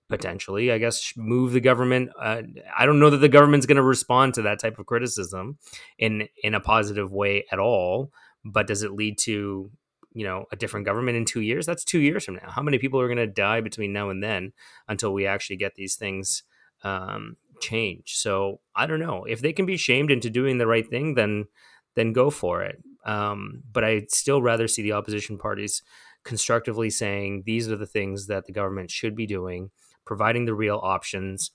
[0.08, 2.10] potentially, I guess, move the government.
[2.18, 2.42] Uh,
[2.76, 5.58] I don't know that the government's going to respond to that type of criticism
[5.98, 8.10] in in a positive way at all.
[8.44, 9.70] But does it lead to
[10.12, 11.66] you know a different government in two years?
[11.66, 12.50] That's two years from now.
[12.50, 14.52] How many people are going to die between now and then
[14.88, 16.42] until we actually get these things
[16.82, 18.16] um, change?
[18.16, 21.14] So I don't know if they can be shamed into doing the right thing.
[21.14, 21.46] Then
[21.98, 22.82] then go for it.
[23.04, 25.82] Um, but I'd still rather see the opposition parties
[26.24, 29.70] constructively saying these are the things that the government should be doing,
[30.04, 31.50] providing the real options,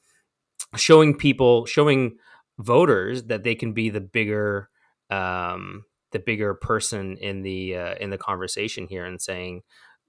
[0.75, 2.17] showing people, showing
[2.57, 4.69] voters that they can be the bigger,
[5.09, 9.61] um, the bigger person in the uh, in the conversation here, and saying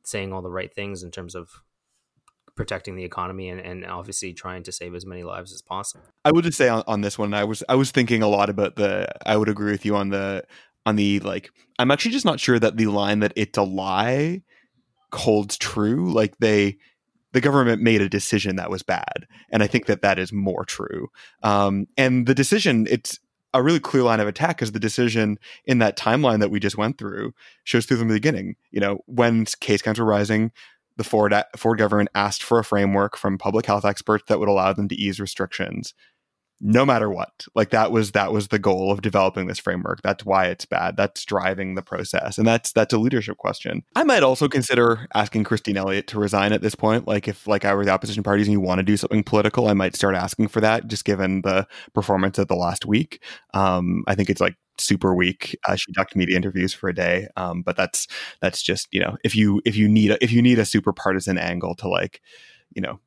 [0.04, 1.50] saying all the right things in terms of
[2.54, 6.04] protecting the economy and, and obviously trying to save as many lives as possible.
[6.24, 8.50] I would just say on, on this one, I was I was thinking a lot
[8.50, 9.08] about the.
[9.26, 10.44] I would agree with you on the
[10.86, 11.50] on the like.
[11.78, 14.42] I'm actually just not sure that the line that it's a lie
[15.12, 16.12] holds true.
[16.12, 16.78] Like they
[17.32, 20.64] the government made a decision that was bad, and I think that that is more
[20.64, 21.08] true.
[21.42, 23.18] Um, and the decision it's
[23.54, 26.76] a really clear line of attack because the decision in that timeline that we just
[26.76, 28.56] went through shows through from the beginning.
[28.72, 30.50] You know, when case counts were rising,
[30.96, 34.72] the Ford Ford government asked for a framework from public health experts that would allow
[34.72, 35.94] them to ease restrictions.
[36.60, 37.46] No matter what.
[37.54, 40.00] Like that was that was the goal of developing this framework.
[40.02, 40.96] That's why it's bad.
[40.96, 42.38] That's driving the process.
[42.38, 43.82] And that's that's a leadership question.
[43.96, 47.08] I might also consider asking christine elliott to resign at this point.
[47.08, 49.68] Like if like i were the opposition parties and you want to do something political
[49.68, 53.22] i might start asking for that just given the performance of the last week.
[53.52, 57.28] Um, i think it's like super weak uh, she ducked media interviews for a day
[57.36, 58.06] um, but that's
[58.40, 60.92] that's just you know if you if you need a, if you need a super
[60.92, 62.20] partisan angle to like
[62.74, 62.98] you know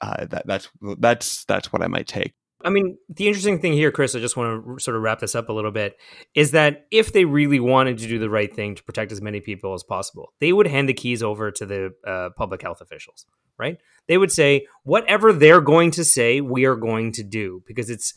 [0.00, 2.34] uh, that that's that's that's what I might take.
[2.64, 5.36] I mean, the interesting thing here, Chris, I just want to sort of wrap this
[5.36, 5.96] up a little bit,
[6.34, 9.40] is that if they really wanted to do the right thing to protect as many
[9.40, 13.26] people as possible, they would hand the keys over to the uh, public health officials,
[13.58, 13.78] right?
[14.08, 18.14] They would say, whatever they're going to say, we are going to do because it's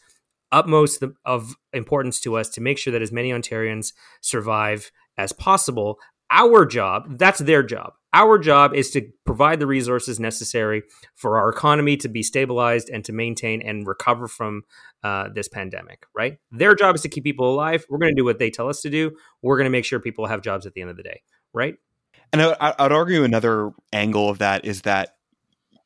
[0.51, 5.99] utmost of importance to us to make sure that as many Ontarians survive as possible.
[6.29, 7.93] Our job, that's their job.
[8.13, 10.83] Our job is to provide the resources necessary
[11.15, 14.63] for our economy to be stabilized and to maintain and recover from
[15.03, 16.37] uh, this pandemic, right?
[16.51, 17.85] Their job is to keep people alive.
[17.89, 19.11] We're going to do what they tell us to do.
[19.41, 21.21] We're going to make sure people have jobs at the end of the day,
[21.53, 21.75] right?
[22.33, 25.15] And I, I'd argue another angle of that is that,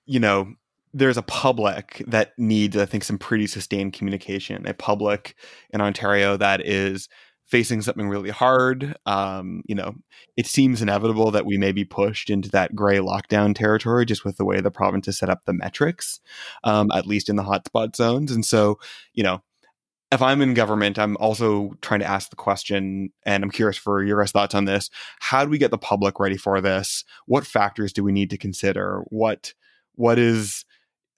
[0.06, 0.54] you know,
[0.96, 4.66] there's a public that needs, I think, some pretty sustained communication.
[4.66, 5.36] A public
[5.72, 7.10] in Ontario that is
[7.46, 8.96] facing something really hard.
[9.06, 9.96] Um, you know,
[10.38, 14.38] it seems inevitable that we may be pushed into that gray lockdown territory just with
[14.38, 16.22] the way the province has set up the metrics,
[16.64, 18.32] um, at least in the hotspot zones.
[18.32, 18.80] And so,
[19.14, 19.44] you know,
[20.14, 24.02] if I'm in government, I'm also trying to ask the question, and I'm curious for
[24.02, 24.90] your guys' thoughts on this.
[25.20, 27.04] How do we get the public ready for this?
[27.26, 29.04] What factors do we need to consider?
[29.10, 29.54] What
[29.96, 30.64] what is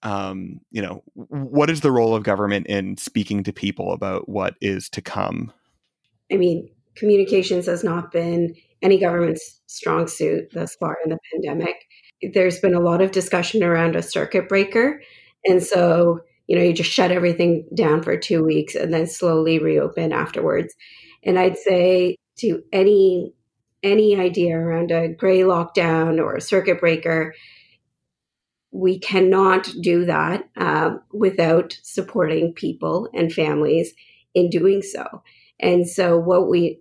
[0.04, 4.56] um, you know, what is the role of government in speaking to people about what
[4.62, 5.52] is to come?
[6.32, 11.76] I mean, communications has not been any government's strong suit thus far in the pandemic.
[12.34, 15.02] There's been a lot of discussion around a circuit breaker.
[15.46, 19.60] And so, you know, you just shut everything down for two weeks and then slowly
[19.60, 20.76] reopen afterwards.
[21.24, 23.34] And I'd say to any
[23.84, 27.36] any idea around a gray lockdown or a circuit breaker,
[28.78, 33.94] we cannot do that uh, without supporting people and families
[34.36, 35.24] in doing so.
[35.60, 36.80] And so, what we,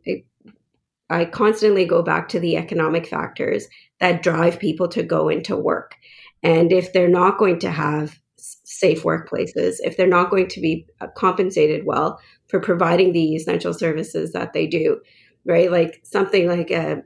[1.08, 3.66] I constantly go back to the economic factors
[3.98, 5.96] that drive people to go into work.
[6.42, 10.86] And if they're not going to have safe workplaces, if they're not going to be
[11.00, 15.00] uh, compensated well for providing the essential services that they do,
[15.46, 15.72] right?
[15.72, 16.96] Like something like uh,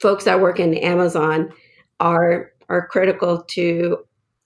[0.00, 1.50] folks that work in Amazon
[1.98, 3.98] are are critical to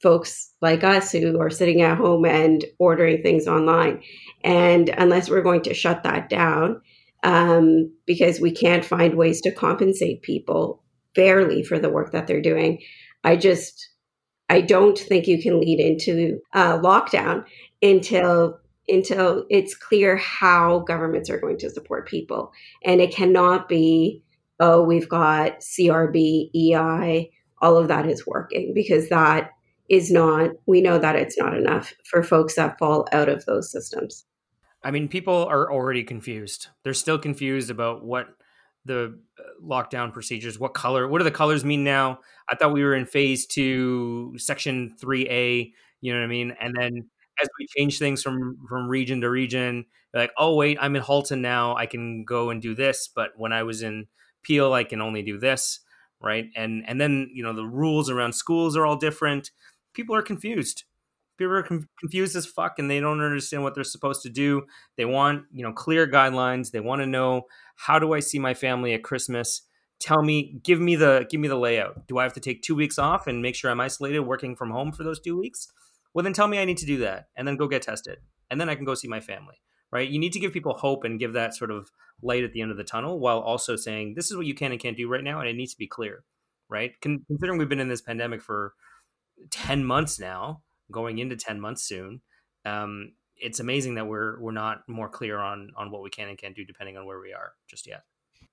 [0.02, 4.02] folks like us who are sitting at home and ordering things online.
[4.44, 6.81] And unless we're going to shut that down,
[7.24, 10.83] um, because we can't find ways to compensate people
[11.14, 12.81] fairly for the work that they're doing,
[13.24, 13.90] I just
[14.48, 17.44] I don't think you can lead into uh, lockdown
[17.83, 18.59] until
[18.90, 22.52] until it's clear how governments are going to support people,
[22.85, 24.22] and it cannot be
[24.61, 29.50] oh we've got CRB, EI, all of that is working because that
[29.88, 33.70] is not, we know that it's not enough for folks that fall out of those
[33.70, 34.24] systems.
[34.82, 36.68] I mean, people are already confused.
[36.84, 38.28] They're still confused about what
[38.84, 42.20] the uh, lockdown procedures, what color, what do the colors mean now?
[42.48, 46.56] I thought we were in phase two, section 3A, you know what I mean?
[46.60, 47.08] And then
[47.40, 51.42] as we change things from from region to region, like, oh wait, I'm in Halton
[51.42, 54.06] now, I can go and do this, but when I was in
[54.42, 55.80] Peel, I can only do this,
[56.20, 56.46] right?
[56.57, 59.50] And and then you know the rules around schools are all different
[59.98, 60.85] people are confused.
[61.38, 64.62] People are com- confused as fuck, and they don't understand what they're supposed to do.
[64.96, 66.70] They want, you know, clear guidelines.
[66.70, 67.42] They want to know
[67.74, 69.62] how do I see my family at Christmas.
[70.00, 72.07] Tell me, give me the give me the layout.
[72.07, 74.70] Do I have to take two weeks off and make sure I'm isolated, working from
[74.70, 75.68] home for those two weeks?
[76.14, 78.18] Well, then tell me I need to do that, and then go get tested,
[78.50, 79.57] and then I can go see my family.
[79.90, 80.09] Right?
[80.09, 81.90] You need to give people hope and give that sort of
[82.22, 84.72] light at the end of the tunnel, while also saying this is what you can
[84.72, 86.24] and can't do right now, and it needs to be clear.
[86.70, 86.92] Right?
[87.00, 88.74] Con- considering we've been in this pandemic for
[89.50, 92.20] 10 months now, going into 10 months soon.
[92.64, 96.37] Um, it's amazing that we're we're not more clear on on what we can and
[96.37, 98.02] can't do depending on where we are just yet.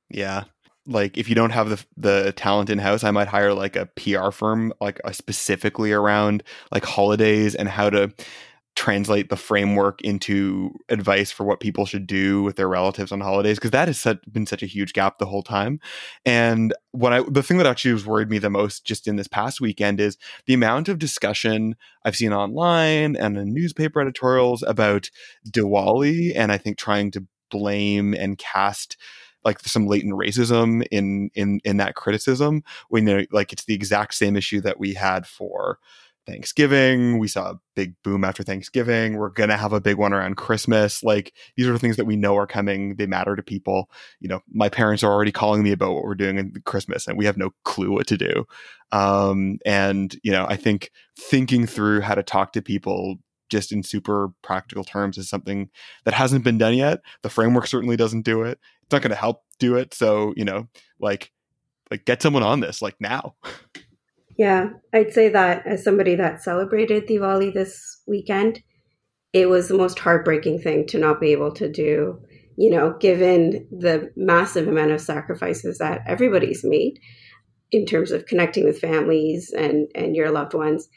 [0.09, 0.43] Yeah.
[0.85, 3.87] Like if you don't have the the talent in house, I might hire like a
[3.87, 8.13] PR firm like specifically around like holidays and how to
[8.75, 13.57] translate the framework into advice for what people should do with their relatives on holidays
[13.57, 15.79] because that has such, been such a huge gap the whole time
[16.25, 19.29] and what i the thing that actually was worried me the most just in this
[19.29, 25.09] past weekend is the amount of discussion i've seen online and in newspaper editorials about
[25.49, 28.97] diwali and i think trying to blame and cast
[29.45, 32.63] like some latent racism in in in that criticism.
[32.89, 35.77] We know like it's the exact same issue that we had for
[36.25, 37.19] Thanksgiving.
[37.19, 39.17] We saw a big boom after Thanksgiving.
[39.17, 41.03] We're going to have a big one around Christmas.
[41.03, 42.95] Like these are things that we know are coming.
[42.95, 43.89] They matter to people.
[44.19, 47.17] You know, my parents are already calling me about what we're doing in Christmas and
[47.17, 48.45] we have no clue what to do.
[48.91, 53.17] Um, and, you know, I think thinking through how to talk to people
[53.49, 55.69] just in super practical terms is something
[56.03, 57.01] that hasn't been done yet.
[57.21, 58.59] The framework certainly doesn't do it.
[58.83, 59.93] It's not going to help do it.
[59.93, 60.67] So, you know,
[60.99, 61.31] like,
[61.91, 63.35] like get someone on this like now.
[64.37, 68.61] Yeah, I'd say that as somebody that celebrated Diwali this weekend,
[69.33, 72.21] it was the most heartbreaking thing to not be able to do,
[72.57, 76.99] you know, given the massive amount of sacrifices that everybody's made
[77.71, 80.87] in terms of connecting with families and and your loved ones.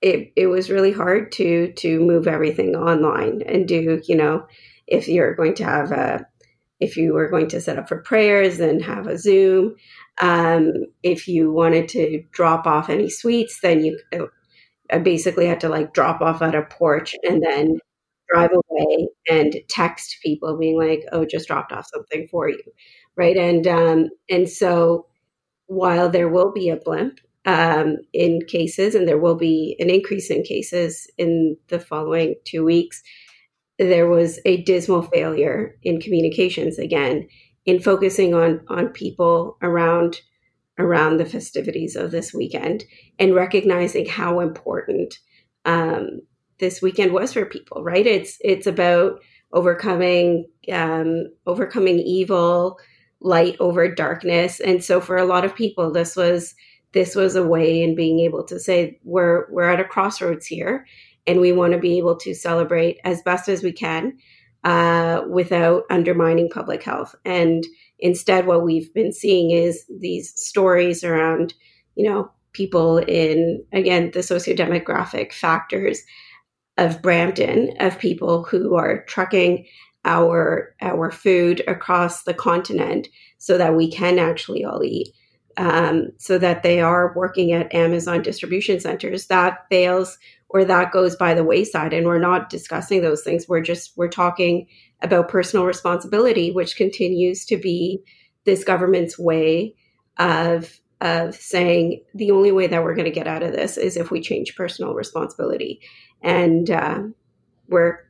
[0.00, 4.46] It it was really hard to to move everything online and do, you know,
[4.86, 6.26] if you're going to have a
[6.80, 9.76] if you were going to set up for prayers and have a Zoom,
[10.20, 13.98] um, if you wanted to drop off any sweets, then you
[14.92, 17.78] I basically had to like drop off at a porch and then
[18.32, 22.62] drive away and text people being like, "Oh, just dropped off something for you,"
[23.16, 23.36] right?
[23.36, 25.06] And um, and so
[25.66, 30.30] while there will be a blimp um, in cases, and there will be an increase
[30.30, 33.02] in cases in the following two weeks,
[33.88, 37.26] there was a dismal failure in communications again
[37.64, 40.20] in focusing on on people around
[40.78, 42.84] around the festivities of this weekend
[43.18, 45.18] and recognizing how important
[45.64, 46.20] um,
[46.58, 47.82] this weekend was for people.
[47.82, 48.06] Right?
[48.06, 49.20] It's it's about
[49.52, 52.78] overcoming um, overcoming evil,
[53.20, 56.54] light over darkness, and so for a lot of people, this was
[56.92, 60.86] this was a way in being able to say we're we're at a crossroads here,
[61.26, 64.16] and we want to be able to celebrate as best as we can
[64.64, 67.14] uh, without undermining public health.
[67.24, 67.66] And
[67.98, 71.54] instead, what we've been seeing is these stories around,
[71.94, 76.02] you know, people in, again, the sociodemographic factors
[76.76, 79.66] of Brampton, of people who are trucking
[80.04, 85.08] our our food across the continent so that we can actually all eat.
[85.56, 89.26] Um, so that they are working at Amazon distribution centers.
[89.26, 90.16] That fails
[90.52, 91.92] or that goes by the wayside.
[91.92, 93.48] And we're not discussing those things.
[93.48, 94.66] We're just we're talking
[95.00, 98.02] about personal responsibility which continues to be
[98.44, 99.74] this government's way
[100.18, 103.96] of of saying the only way that we're going to get out of this is
[103.96, 105.80] if we change personal responsibility.
[106.20, 107.02] And uh,
[107.68, 108.00] we're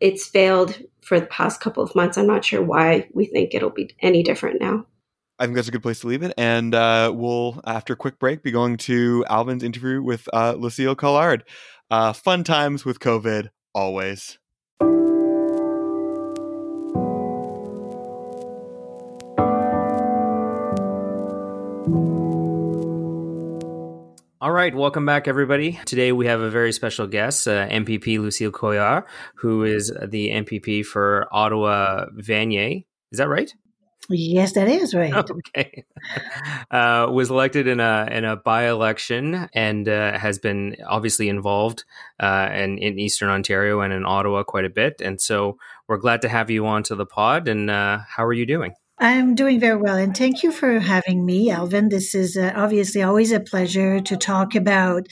[0.00, 2.18] it's failed for the past couple of months.
[2.18, 4.84] I'm not sure why we think it'll be any different now
[5.40, 6.34] I think that's a good place to leave it.
[6.36, 10.96] And uh, we'll, after a quick break, be going to Alvin's interview with uh, Lucille
[10.96, 11.44] Collard.
[11.90, 14.38] Uh, fun times with COVID, always.
[24.40, 25.78] All right, welcome back, everybody.
[25.84, 29.04] Today we have a very special guest, uh, MPP Lucille Collard,
[29.36, 32.84] who is the MPP for Ottawa Vanier.
[33.12, 33.52] Is that right?
[34.10, 35.12] Yes, that is right.
[35.14, 35.84] Okay,
[36.70, 41.84] uh, was elected in a in a by election and uh, has been obviously involved
[42.20, 46.22] uh, in in Eastern Ontario and in Ottawa quite a bit, and so we're glad
[46.22, 47.48] to have you on to the pod.
[47.48, 48.74] And uh, how are you doing?
[49.00, 51.88] I'm doing very well, and thank you for having me, Alvin.
[51.88, 55.06] This is uh, obviously always a pleasure to talk about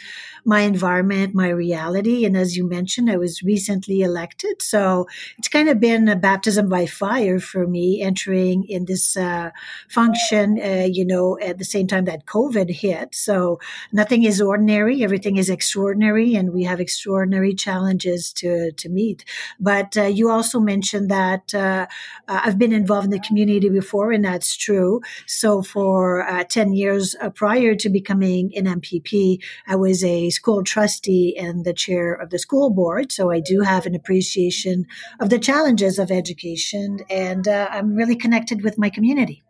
[0.47, 2.25] my environment, my reality.
[2.25, 4.63] And as you mentioned, I was recently elected.
[4.63, 9.51] So it's kind of been a baptism by fire for me entering in this uh,
[9.89, 13.13] function, uh, you know, at the same time that COVID hit.
[13.13, 13.59] So
[13.93, 19.25] nothing is ordinary, everything is extraordinary, and we have extraordinary challenges to, to meet.
[19.59, 21.87] But uh, you also mentioned that uh,
[22.29, 25.01] uh, I've been involved in the community before, and that's true.
[25.27, 31.37] So for uh, 10 years prior to becoming an MPP, I was a school trustee
[31.37, 33.11] and the chair of the school board.
[33.11, 34.87] So I do have an appreciation
[35.21, 39.43] of the challenges of education, and uh, I'm really connected with my community.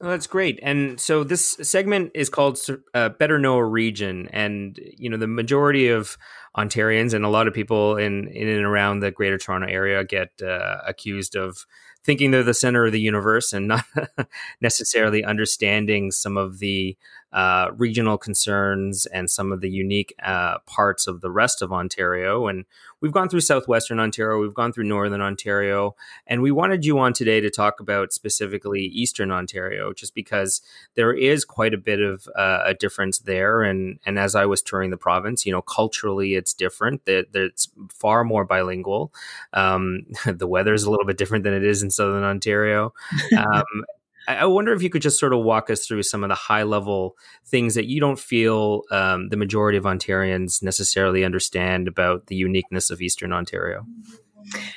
[0.00, 0.58] Well, that's great.
[0.62, 2.58] And so this segment is called
[2.92, 6.18] uh, "Better Know a Region," and you know the majority of
[6.56, 10.30] Ontarians and a lot of people in in and around the Greater Toronto area get
[10.42, 11.64] uh, accused of
[12.04, 13.84] thinking they're the center of the universe and not
[14.60, 16.96] necessarily understanding some of the
[17.34, 22.46] uh, regional concerns and some of the unique uh, parts of the rest of Ontario.
[22.46, 22.64] And
[23.00, 25.96] we've gone through southwestern Ontario, we've gone through northern Ontario,
[26.28, 30.62] and we wanted you on today to talk about specifically eastern Ontario, just because
[30.94, 33.64] there is quite a bit of uh, a difference there.
[33.64, 37.04] And and as I was touring the province, you know, culturally it's different.
[37.06, 39.12] That it's far more bilingual.
[39.52, 42.94] Um, the weather is a little bit different than it is in southern Ontario.
[43.36, 43.84] Um,
[44.26, 46.62] I wonder if you could just sort of walk us through some of the high
[46.62, 47.16] level
[47.46, 52.90] things that you don't feel um, the majority of Ontarians necessarily understand about the uniqueness
[52.90, 53.86] of Eastern Ontario.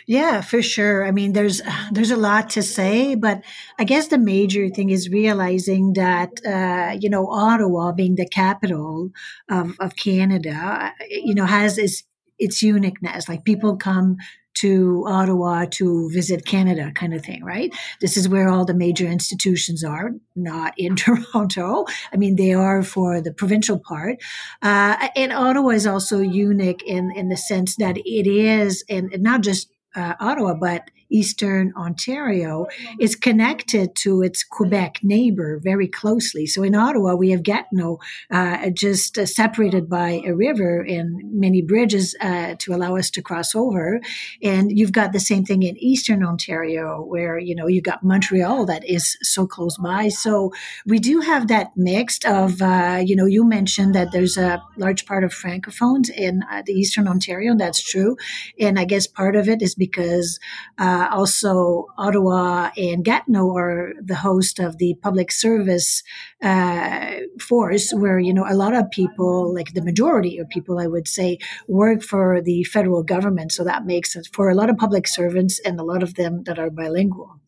[0.06, 1.06] Yeah, for sure.
[1.06, 3.43] I mean, there's there's a lot to say, but
[3.78, 9.12] I guess the major thing is realizing that uh, you know Ottawa, being the capital
[9.50, 12.04] of, of Canada, you know has its
[12.39, 13.28] its uniqueness.
[13.28, 14.18] Like people come
[14.60, 17.74] to Ottawa to visit Canada kind of thing, right?
[18.01, 21.86] This is where all the major institutions are, not in Toronto.
[22.14, 24.18] I mean, they are for the provincial part.
[24.62, 29.41] Uh, and Ottawa is also unique in, in the sense that it is, and not
[29.41, 32.68] just uh, Ottawa, but Eastern Ontario
[32.99, 36.45] is connected to its Quebec neighbor very closely.
[36.45, 37.99] So in Ottawa, we have Gatineau
[38.32, 43.22] uh, just uh, separated by a river and many bridges uh, to allow us to
[43.22, 43.99] cross over.
[44.43, 48.66] And you've got the same thing in Eastern Ontario, where you know you've got Montreal
[48.66, 50.10] that is so close by.
[50.10, 50.51] So
[50.86, 55.05] we do have that mixed of uh, you know you mentioned that there's a large
[55.05, 58.18] part of francophones in uh, the Eastern Ontario, and that's true.
[58.60, 60.39] And I guess part of it is because
[60.78, 66.02] uh, uh, also, Ottawa and Gatineau are the host of the public service
[66.41, 70.88] uh, force, where you know a lot of people, like the majority of people, I
[70.88, 71.38] would say,
[71.68, 73.52] work for the federal government.
[73.52, 76.43] So that makes sense for a lot of public servants and a lot of them
[76.45, 77.39] that are bilingual.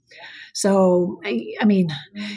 [0.53, 1.89] So, I, I mean,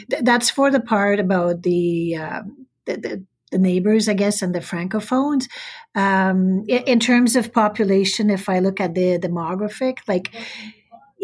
[0.09, 2.41] th- that's for the part about the, uh,
[2.85, 5.47] the, the the neighbors, I guess, and the francophones.
[5.95, 10.33] Um, in, in, terms of population, if I look at the demographic, like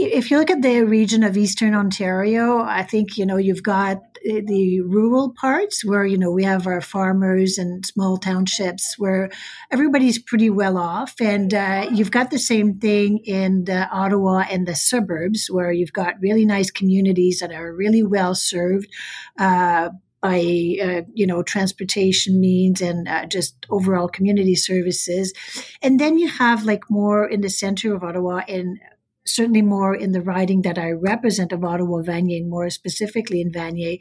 [0.02, 4.00] if you look at the region of Eastern Ontario, I think, you know, you've got
[4.24, 9.30] the rural parts where, you know, we have our farmers and small townships where
[9.72, 11.16] everybody's pretty well off.
[11.20, 16.22] And uh, you've got the same thing in Ottawa and the suburbs where you've got
[16.22, 18.88] really nice communities that are really well served.
[19.38, 19.90] Uh,
[20.22, 25.32] by uh, you know transportation means and uh, just overall community services
[25.82, 28.80] and then you have like more in the center of ottawa and
[29.34, 34.00] certainly more in the riding that I represent of Ottawa Vanier, more specifically in Vanier,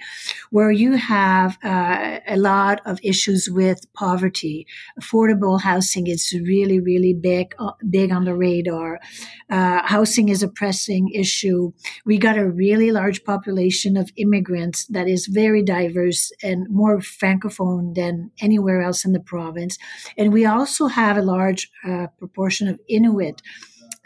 [0.50, 4.66] where you have uh, a lot of issues with poverty.
[5.00, 9.00] Affordable housing is really, really big, uh, big on the radar.
[9.50, 11.72] Uh, housing is a pressing issue.
[12.04, 17.94] We got a really large population of immigrants that is very diverse and more francophone
[17.94, 19.78] than anywhere else in the province.
[20.16, 23.42] And we also have a large uh, proportion of Inuit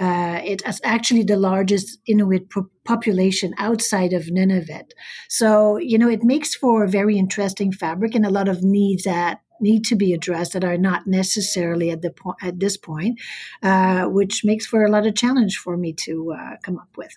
[0.00, 4.90] uh, it is actually the largest Inuit po- population outside of Nunavut.
[5.28, 9.04] So, you know, it makes for a very interesting fabric and a lot of needs
[9.04, 13.20] that need to be addressed that are not necessarily at the po- at this point,
[13.62, 17.16] uh, which makes for a lot of challenge for me to uh, come up with.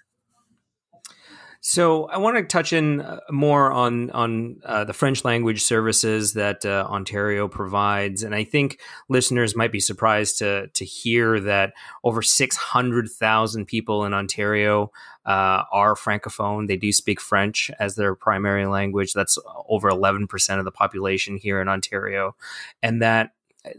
[1.67, 6.33] So I want to touch in uh, more on on uh, the French language services
[6.33, 11.73] that uh, Ontario provides, and I think listeners might be surprised to to hear that
[12.03, 14.91] over six hundred thousand people in Ontario
[15.25, 16.67] uh, are francophone.
[16.67, 19.13] They do speak French as their primary language.
[19.13, 22.35] That's over eleven percent of the population here in Ontario,
[22.83, 23.31] and that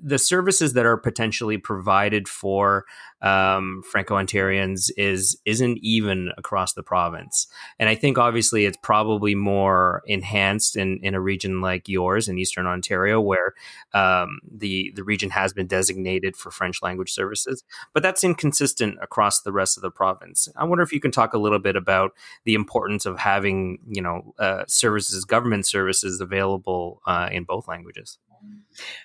[0.02, 2.84] the services that are potentially provided for
[3.22, 7.46] um, Franco-Ontarians is isn't even across the province,
[7.78, 12.38] and I think obviously it's probably more enhanced in, in a region like yours in
[12.38, 13.54] Eastern Ontario, where
[13.94, 17.64] um, the the region has been designated for French language services,
[17.94, 20.48] but that's inconsistent across the rest of the province.
[20.56, 22.12] I wonder if you can talk a little bit about
[22.44, 28.18] the importance of having you know uh, services, government services available uh, in both languages.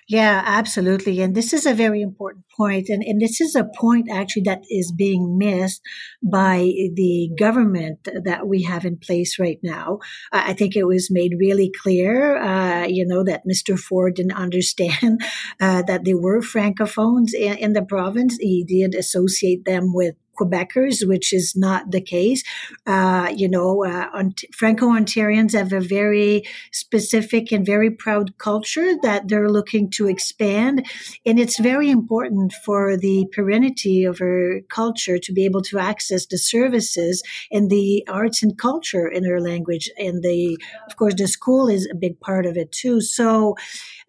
[0.08, 1.20] Yeah, absolutely.
[1.20, 2.88] And this is a very important point.
[2.88, 5.80] And, and this is a point actually that is being missed
[6.22, 6.58] by
[6.94, 10.00] the government that we have in place right now.
[10.32, 13.78] I think it was made really clear, uh, you know, that Mr.
[13.78, 15.20] Ford didn't understand
[15.60, 18.36] uh, that there were francophones in, in, the province.
[18.38, 22.42] He did associate them with Quebecers, which is not the case.
[22.86, 24.08] Uh, you know, uh,
[24.52, 30.86] Franco Ontarians have a very specific and very proud culture that they're looking to expand.
[31.26, 36.26] And it's very important for the perennity of our culture to be able to access
[36.26, 39.90] the services and the arts and culture in our language.
[39.98, 40.58] And the,
[40.88, 43.00] of course, the school is a big part of it too.
[43.00, 43.56] So,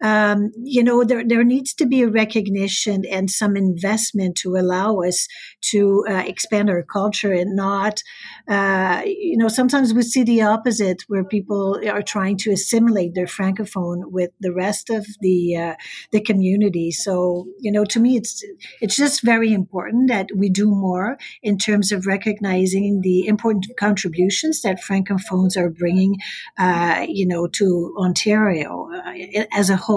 [0.04, 5.00] um, you know, there, there needs to be a recognition and some investment to allow
[5.00, 5.26] us
[5.70, 8.02] to uh, expand our culture and not,
[8.46, 13.24] uh, you know, sometimes we see the opposite where people are trying to assimilate their
[13.24, 15.74] francophone with the rest of the uh,
[16.12, 16.90] the community.
[16.90, 18.44] So, you know, to me, it's
[18.82, 24.60] it's just very important that we do more in terms of recognizing the important contributions
[24.60, 26.18] that francophones are bringing,
[26.58, 29.93] uh, you know, to Ontario uh, as a whole.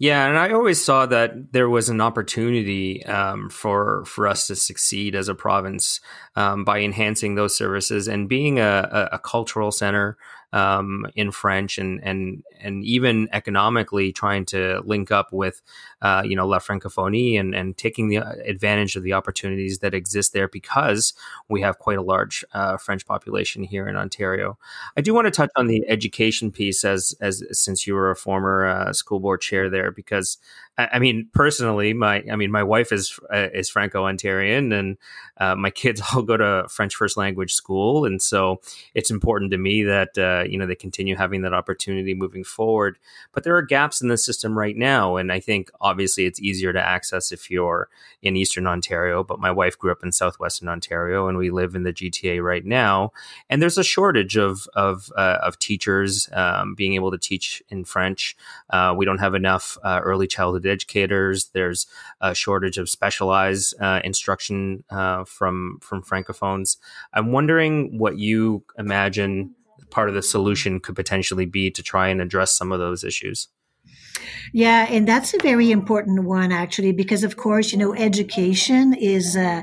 [0.00, 4.56] Yeah, and I always saw that there was an opportunity um, for for us to
[4.56, 6.00] succeed as a province
[6.36, 10.16] um, by enhancing those services and being a, a, a cultural center
[10.52, 15.62] um, in French and and and even economically trying to link up with
[16.02, 19.94] uh, you know La Francophonie and and taking the uh, advantage of the opportunities that
[19.94, 21.14] exist there because
[21.48, 24.58] we have quite a large uh, French population here in Ontario.
[24.96, 28.16] I do want to touch on the education piece as as since you were a
[28.16, 30.38] former uh, school board chair there because
[30.78, 34.96] I mean, personally, my I mean, my wife is uh, is Franco Ontarian, and
[35.36, 38.60] uh, my kids all go to French first language school, and so
[38.94, 42.98] it's important to me that uh, you know they continue having that opportunity moving forward.
[43.32, 46.72] But there are gaps in the system right now, and I think obviously it's easier
[46.72, 47.88] to access if you're
[48.22, 49.24] in Eastern Ontario.
[49.24, 52.64] But my wife grew up in Southwestern Ontario, and we live in the GTA right
[52.64, 53.12] now,
[53.48, 57.84] and there's a shortage of of uh, of teachers um, being able to teach in
[57.84, 58.36] French.
[58.70, 61.50] Uh, we don't have enough uh, early childhood educators.
[61.52, 61.86] There's
[62.20, 66.76] a shortage of specialized uh, instruction uh, from from francophones.
[67.12, 69.54] I'm wondering what you imagine
[69.90, 73.48] part of the solution could potentially be to try and address some of those issues.
[74.52, 79.36] Yeah, and that's a very important one actually, because of course, you know, education is
[79.36, 79.62] uh,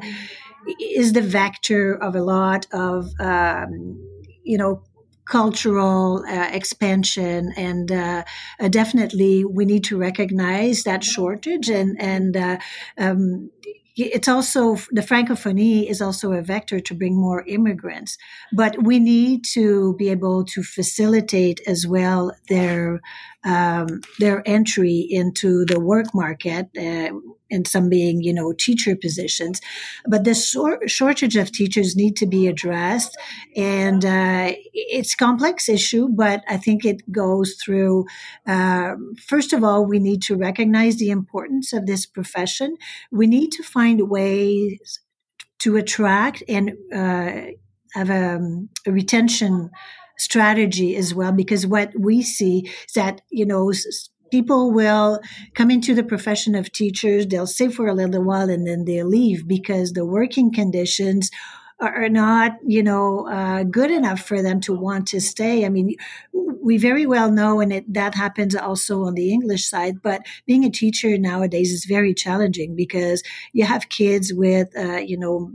[0.79, 3.99] is the vector of a lot of um,
[4.43, 4.81] you know
[5.29, 8.23] cultural uh, expansion and uh,
[8.59, 12.57] uh, definitely we need to recognize that shortage and and uh,
[12.97, 13.49] um,
[13.99, 18.17] it's also the francophonie is also a vector to bring more immigrants
[18.53, 23.01] but we need to be able to facilitate as well their
[23.47, 27.11] um, their entry into the work market uh,
[27.49, 29.61] and some being, you know, teacher positions.
[30.05, 33.17] But the sor- shortage of teachers need to be addressed,
[33.55, 36.09] and uh, it's a complex issue.
[36.09, 38.05] But I think it goes through.
[38.45, 38.95] Uh,
[39.25, 42.75] first of all, we need to recognize the importance of this profession.
[43.11, 44.99] We need to find ways
[45.59, 47.53] to attract and uh,
[47.93, 48.39] have a,
[48.85, 49.71] a retention
[50.17, 53.71] strategy as well because what we see is that you know
[54.31, 55.19] people will
[55.53, 59.07] come into the profession of teachers, they'll stay for a little while and then they'll
[59.07, 61.31] leave because the working conditions
[61.79, 65.63] are not, you know, uh, good enough for them to want to stay.
[65.63, 65.95] I mean,
[66.33, 70.63] we very well know, and it, that happens also on the English side, but being
[70.63, 73.21] a teacher nowadays is very challenging because
[73.53, 75.51] you have kids with, uh, you know,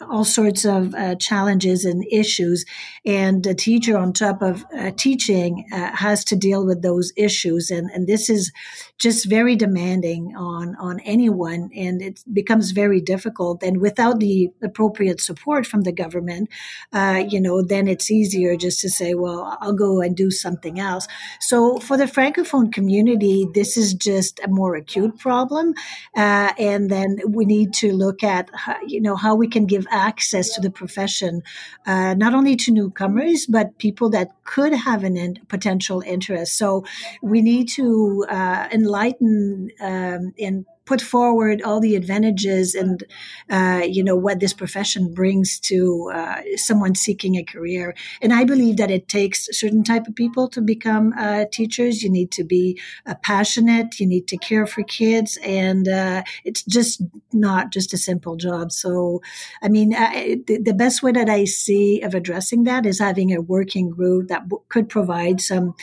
[0.00, 2.64] all sorts of uh, challenges and issues.
[3.04, 7.70] And the teacher, on top of uh, teaching, uh, has to deal with those issues.
[7.70, 8.52] And, and this is
[8.98, 11.70] just very demanding on, on anyone.
[11.74, 13.62] And it becomes very difficult.
[13.62, 16.48] And without the appropriate support from the government,
[16.92, 20.80] uh, you know, then it's easier just to say, well, I'll go and do something
[20.80, 21.06] else.
[21.40, 25.74] So for the Francophone community, this is just a more acute problem.
[26.16, 28.50] Uh, and then we need to look at,
[28.86, 31.42] you know, how we can give access to the profession,
[31.86, 36.56] uh, not only to newcomers, but people that could have an in- potential interest.
[36.56, 36.84] So
[37.22, 43.04] we need to uh, enlighten um, and put forward all the advantages and
[43.50, 47.94] uh, you know what this profession brings to uh, someone seeking a career.
[48.22, 52.02] And i believe that it takes certain type of people to become uh, teachers.
[52.02, 54.00] You need to be uh, passionate.
[54.00, 55.38] You need to care for kids.
[55.42, 57.02] And uh, it's just
[57.34, 58.72] not just a simple job.
[58.72, 59.20] So
[59.62, 60.10] i mean uh,
[60.48, 64.28] the, the, best way that i see of addressing that is having a working group
[64.28, 65.74] that w- could provide some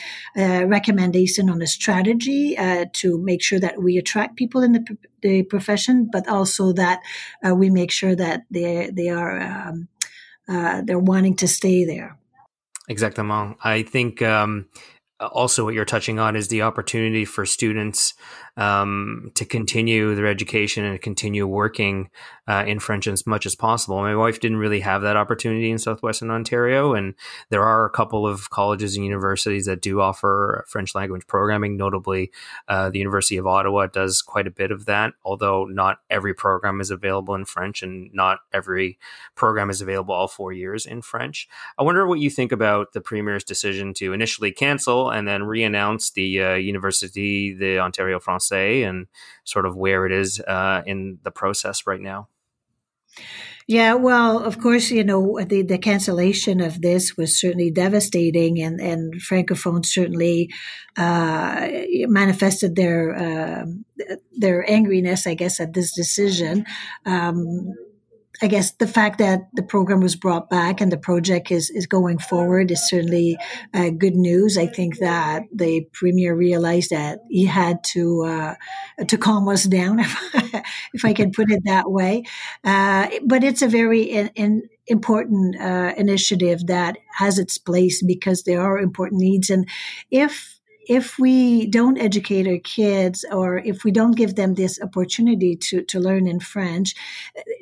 [0.76, 2.56] recommendation on a strategy
[3.00, 7.02] to make sure that we attract people in the the profession, but also that
[7.46, 9.88] uh, we make sure that they they are um,
[10.48, 12.18] uh, they're wanting to stay there.
[12.88, 13.56] Exactement.
[13.64, 14.66] I think um,
[15.20, 18.14] also what you're touching on is the opportunity for students
[18.58, 22.10] um, to continue their education and continue working
[22.48, 24.00] uh, in French as much as possible.
[24.00, 27.14] My wife didn't really have that opportunity in southwestern Ontario, and
[27.50, 31.76] there are a couple of colleges and universities that do offer French language programming.
[31.76, 32.30] Notably,
[32.68, 36.80] uh, the University of Ottawa does quite a bit of that, although not every program
[36.80, 38.98] is available in French, and not every
[39.34, 41.48] program is available all four years in French.
[41.78, 46.10] I wonder what you think about the Premier's decision to initially cancel and then re-announce
[46.10, 49.06] the uh, University, the Ontario Francais, and
[49.44, 52.28] sort of where it is uh, in the process right now.
[53.68, 58.80] Yeah, well, of course, you know, the, the cancellation of this was certainly devastating, and,
[58.80, 60.52] and Francophones certainly
[60.96, 61.68] uh,
[62.06, 63.64] manifested their uh,
[64.38, 66.64] their angriness, I guess, at this decision.
[67.04, 67.74] Um,
[68.42, 71.86] I guess the fact that the program was brought back and the project is, is
[71.86, 73.38] going forward is certainly
[73.72, 74.58] uh, good news.
[74.58, 78.54] I think that the premier realized that he had to uh,
[79.06, 80.62] to calm us down, if
[80.92, 82.24] if I can put it that way.
[82.64, 88.42] Uh, but it's a very in, in important uh, initiative that has its place because
[88.42, 89.68] there are important needs, and
[90.10, 90.55] if
[90.88, 95.82] if we don't educate our kids or if we don't give them this opportunity to,
[95.82, 96.94] to learn in French,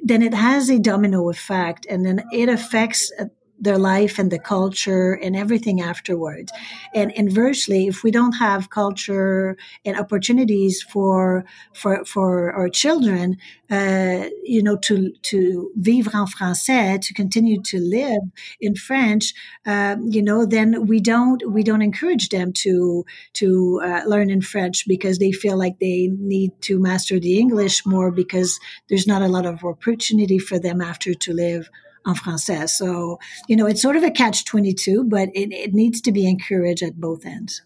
[0.02, 3.24] then it has a domino effect and then it affects uh,
[3.64, 6.52] their life and the culture and everything afterwards.
[6.94, 11.44] And inversely, if we don't have culture and opportunities for
[11.74, 13.36] for for our children,
[13.70, 18.22] uh, you know, to to vivre en français, to continue to live
[18.60, 19.34] in French,
[19.66, 23.04] uh, you know, then we don't we don't encourage them to
[23.34, 27.86] to uh, learn in French because they feel like they need to master the English
[27.86, 31.68] more because there's not a lot of opportunity for them after to live
[32.06, 32.68] en français.
[32.68, 36.28] So, you know, it's sort of a catch 22, but it, it needs to be
[36.28, 37.62] encouraged at both ends.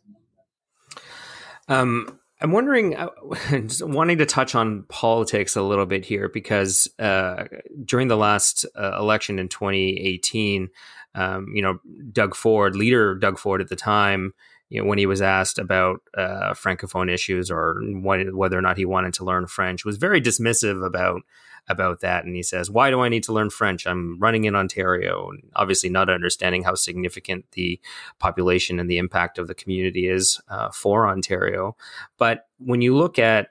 [1.68, 3.08] Um, I'm wondering, uh,
[3.80, 7.44] wanting to touch on politics a little bit here because uh,
[7.84, 10.68] during the last uh, election in 2018,
[11.14, 11.80] um, you know,
[12.12, 14.34] Doug Ford, leader Doug Ford at the time,
[14.68, 18.76] you know, when he was asked about uh, francophone issues or what, whether or not
[18.76, 21.22] he wanted to learn French, was very dismissive about
[21.68, 22.24] about that.
[22.24, 23.86] And he says, Why do I need to learn French?
[23.86, 25.30] I'm running in Ontario.
[25.30, 27.80] And obviously, not understanding how significant the
[28.18, 31.76] population and the impact of the community is uh, for Ontario.
[32.16, 33.48] But when you look at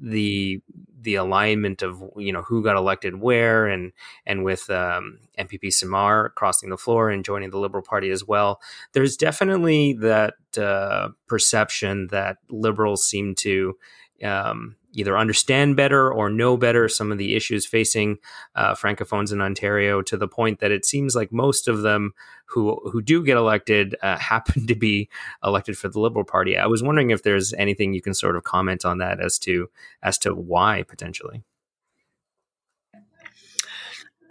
[0.00, 0.62] the
[1.00, 3.92] the alignment of you know who got elected where and
[4.26, 8.60] and with um, MPP Simard crossing the floor and joining the Liberal Party as well,
[8.92, 13.76] there's definitely that uh, perception that Liberals seem to
[14.24, 18.18] um, either understand better or know better some of the issues facing
[18.54, 22.12] uh, francophones in Ontario to the point that it seems like most of them
[22.46, 25.08] who who do get elected uh, happen to be
[25.44, 26.56] elected for the Liberal Party.
[26.56, 29.68] I was wondering if there's anything you can sort of comment on that as to
[30.02, 31.44] as to why potentially.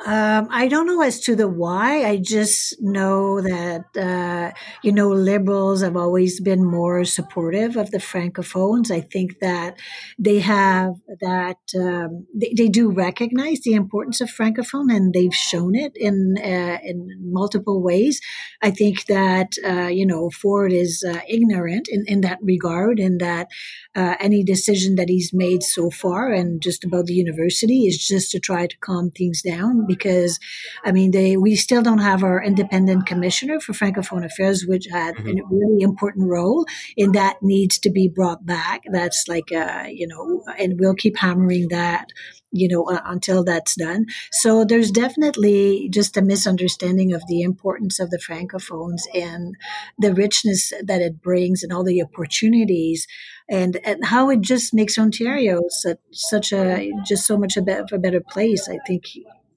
[0.07, 2.05] Um, I don't know as to the why.
[2.05, 7.97] I just know that, uh, you know, liberals have always been more supportive of the
[7.97, 8.89] francophones.
[8.89, 9.77] I think that
[10.17, 15.75] they have that, um, they, they, do recognize the importance of francophone and they've shown
[15.75, 18.21] it in, uh, in multiple ways.
[18.61, 23.19] I think that, uh, you know, Ford is uh, ignorant in, in that regard and
[23.19, 23.47] that
[23.93, 28.31] uh, any decision that he's made so far and just about the university is just
[28.31, 30.39] to try to calm things down because,
[30.83, 35.15] I mean, they we still don't have our independent commissioner for Francophone affairs, which had
[35.15, 35.39] mm-hmm.
[35.39, 36.65] a really important role,
[36.97, 38.83] and that needs to be brought back.
[38.91, 42.07] That's like, uh, you know, and we'll keep hammering that
[42.51, 44.05] you know, uh, until that's done.
[44.31, 49.55] So there's definitely just a misunderstanding of the importance of the francophones and
[49.99, 53.05] the richness that it brings and all the opportunities
[53.49, 57.73] and, and how it just makes Ontario such, such a, just so much a, be-
[57.91, 58.69] a better place.
[58.69, 59.03] I think,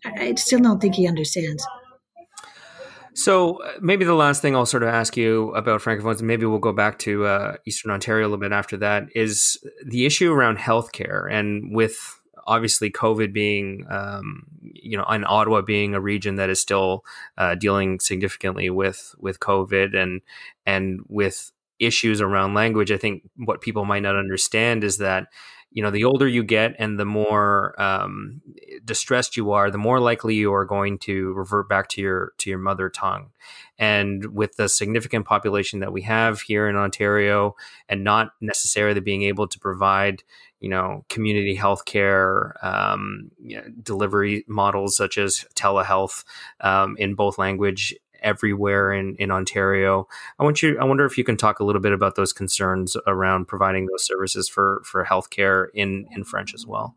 [0.04, 1.66] I still don't think he understands.
[3.14, 6.46] So uh, maybe the last thing I'll sort of ask you about francophones, and maybe
[6.46, 10.32] we'll go back to uh, Eastern Ontario a little bit after that, is the issue
[10.32, 16.36] around healthcare and with obviously COVID being, um, you know, and Ottawa being a region
[16.36, 17.04] that is still
[17.36, 20.20] uh, dealing significantly with with COVID and
[20.66, 22.92] and with issues around language.
[22.92, 25.28] I think what people might not understand is that
[25.72, 28.40] you know the older you get and the more um,
[28.84, 32.50] distressed you are the more likely you are going to revert back to your to
[32.50, 33.30] your mother tongue.
[33.78, 37.54] And with the significant population that we have here in ontario
[37.88, 40.22] and not necessarily being able to provide
[40.60, 46.24] you know community healthcare um, you know, delivery models such as telehealth
[46.60, 50.08] um, in both language everywhere in, in Ontario.
[50.38, 50.78] I want you.
[50.78, 54.04] I wonder if you can talk a little bit about those concerns around providing those
[54.06, 56.96] services for for healthcare in in French as well.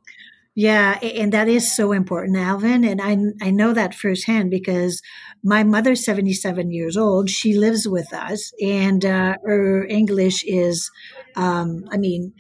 [0.56, 2.84] Yeah, and that is so important, Alvin.
[2.84, 5.02] And I I know that firsthand because
[5.44, 7.30] my mother's seventy seven years old.
[7.30, 10.92] She lives with us, and uh, her English is,
[11.36, 12.34] um, I mean,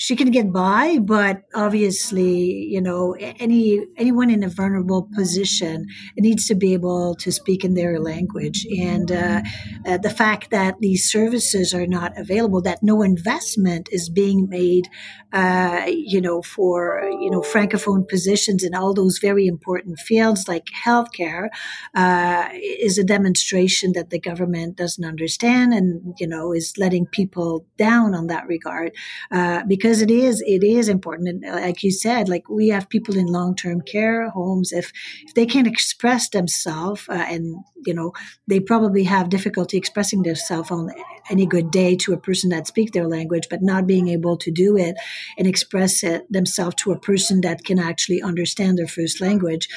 [0.00, 2.40] she can get by, but obviously,
[2.70, 5.86] you know, any anyone in a vulnerable position
[6.16, 8.66] needs to be able to speak in their language.
[8.78, 9.42] And uh,
[9.86, 14.88] uh, the fact that these services are not available, that no investment is being made,
[15.34, 20.68] uh, you know, for you know francophone positions in all those very important fields like
[20.82, 21.50] healthcare,
[21.94, 27.66] uh, is a demonstration that the government doesn't understand, and you know, is letting people
[27.76, 28.92] down on that regard
[29.30, 31.28] uh, because because it is it is important.
[31.28, 34.92] And uh, like you said like we have people in long-term care homes if
[35.26, 38.12] if they can't express themselves uh, and you know
[38.46, 40.90] they probably have difficulty expressing themselves on
[41.28, 44.50] any good day to a person that speaks their language but not being able to
[44.52, 44.94] do it
[45.38, 49.68] and express it themselves to a person that can actually understand their first language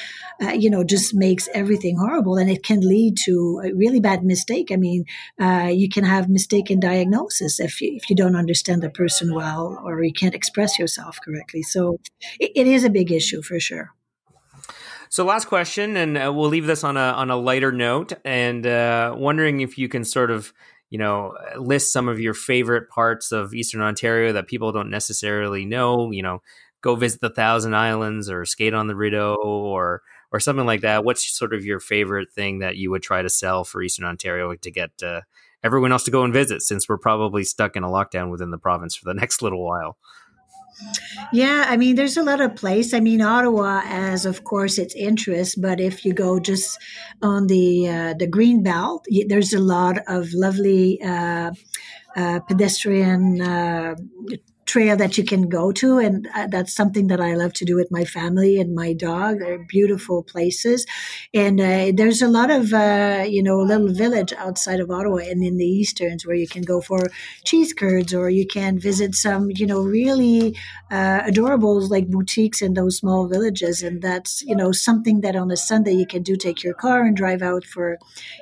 [0.42, 2.36] uh, you know just makes everything horrible.
[2.36, 4.70] And it can lead to a really bad mistake.
[4.70, 5.04] I mean
[5.40, 9.80] uh, you can have mistaken diagnosis if you, if you don't understand the person well
[9.84, 11.62] or you can't express yourself correctly.
[11.62, 11.98] So
[12.38, 13.90] it, it is a big issue for sure.
[15.10, 18.66] So, last question, and uh, we'll leave this on a on a lighter note, and
[18.66, 20.52] uh, wondering if you can sort of
[20.90, 25.64] you know list some of your favorite parts of Eastern Ontario that people don't necessarily
[25.64, 26.10] know.
[26.10, 26.42] You know,
[26.80, 30.02] go visit the Thousand Islands or skate on the Rideau or
[30.32, 31.04] or something like that.
[31.04, 34.52] What's sort of your favorite thing that you would try to sell for Eastern Ontario
[34.54, 35.20] to get uh,
[35.64, 38.58] everyone else to go and visit since we're probably stuck in a lockdown within the
[38.58, 39.96] province for the next little while.
[41.32, 42.94] Yeah, I mean, there's a lot of place.
[42.94, 46.78] I mean, Ottawa as, of course, its interest, but if you go just
[47.22, 51.52] on the uh, the green belt, there's a lot of lovely uh,
[52.16, 53.94] uh, pedestrian uh,
[54.66, 57.76] trail that you can go to and uh, that's something that i love to do
[57.76, 59.38] with my family and my dog.
[59.38, 60.86] They're beautiful places.
[61.32, 65.42] And uh, there's a lot of uh, you know little village outside of ottawa and
[65.42, 67.00] in the easterns where you can go for
[67.44, 70.56] cheese curds or you can visit some you know really
[70.90, 73.82] uh, adorables like boutiques in those small villages.
[73.82, 76.98] And that's you know something that on a sunday you can do take your car
[77.04, 77.98] and drive out for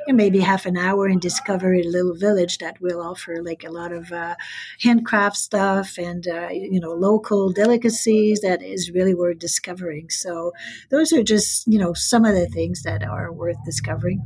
[0.07, 3.65] you know, maybe half an hour and discover a little village that will offer like
[3.65, 4.35] a lot of uh,
[4.81, 10.11] handcraft stuff and and uh, you know local delicacies that is really worth discovering.
[10.11, 10.53] So
[10.91, 14.23] those are just you know some of the things that are worth discovering.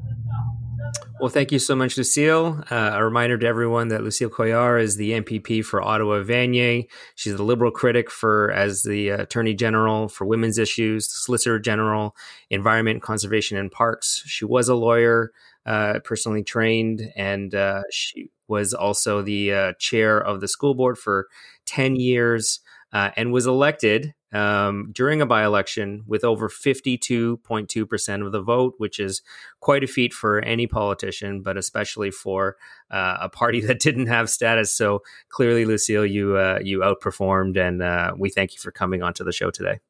[1.20, 2.62] Well, thank you so much, Lucille.
[2.70, 6.86] Uh, a reminder to everyone that Lucille Collard is the MPP for Ottawa Vanier.
[7.14, 12.14] She's the Liberal critic for as the Attorney General for Women's Issues, Solicitor General,
[12.50, 14.22] Environment, Conservation, and Parks.
[14.26, 15.32] She was a lawyer,
[15.64, 20.98] uh, personally trained, and uh, she was also the uh, chair of the school board
[20.98, 21.28] for
[21.66, 22.60] 10 years
[22.92, 28.74] uh, and was elected um, during a by election with over 52.2% of the vote,
[28.78, 29.22] which is
[29.60, 32.56] quite a feat for any politician, but especially for
[32.90, 34.74] uh, a party that didn't have status.
[34.74, 39.24] So clearly, Lucille, you, uh, you outperformed, and uh, we thank you for coming onto
[39.24, 39.80] the show today.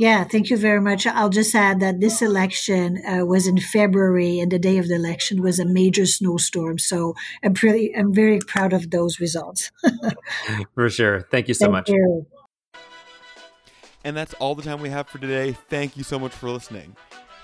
[0.00, 1.06] Yeah, thank you very much.
[1.06, 4.94] I'll just add that this election uh, was in February, and the day of the
[4.94, 6.78] election was a major snowstorm.
[6.78, 7.12] So
[7.44, 9.70] I'm pretty, I'm very proud of those results.
[10.74, 11.28] for sure.
[11.30, 11.90] Thank you so thank much.
[11.90, 12.26] You.
[14.02, 15.52] And that's all the time we have for today.
[15.68, 16.96] Thank you so much for listening.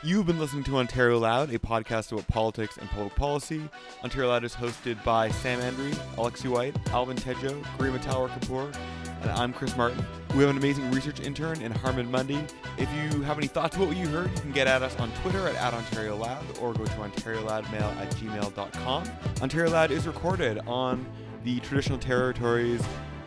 [0.06, 3.68] You've been listening to Ontario Loud, a podcast about politics and public policy.
[4.04, 8.72] Ontario Loud is hosted by Sam Andrew, Alexi White, Alvin Tedjo, Garima Talwar Kapoor,
[9.22, 10.06] and I'm Chris Martin.
[10.36, 12.38] We have an amazing research intern in Harmon Mundy.
[12.78, 15.10] If you have any thoughts about what you heard, you can get at us on
[15.22, 19.10] Twitter at, at Ontario Loud or go to OntarioLoudMail at gmail.com.
[19.42, 21.04] Ontario Loud is recorded on
[21.42, 22.80] the traditional territories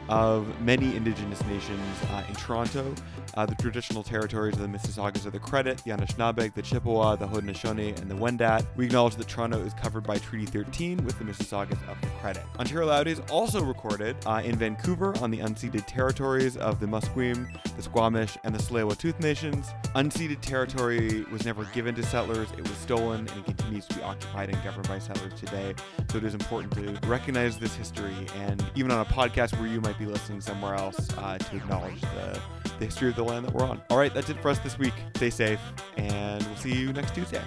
[0.09, 2.93] of many Indigenous nations uh, in Toronto.
[3.36, 7.27] Uh, the traditional territories of the Mississaugas of the Credit, the Anishinaabe, the Chippewa, the
[7.27, 8.65] Haudenosaunee, and the Wendat.
[8.75, 12.43] We acknowledge that Toronto is covered by Treaty 13 with the Mississaugas of the Credit.
[12.57, 17.47] Ontario Loud is also recorded uh, in Vancouver on the unceded territories of the Musqueam,
[17.75, 19.67] the Squamish, and the Tsleil-Waututh nations.
[19.95, 24.49] Unceded territory was never given to settlers, it was stolen, and continues to be occupied
[24.49, 25.73] and governed by settlers today.
[26.09, 29.82] So it is important to recognize this history, and even on a podcast where you
[29.82, 32.39] might be listening somewhere else, uh, to acknowledge the,
[32.80, 33.82] the history of the land that we're on.
[33.89, 34.93] All right, that's it for us this week.
[35.15, 35.59] Stay safe,
[35.97, 37.43] and we'll see you next Tuesday.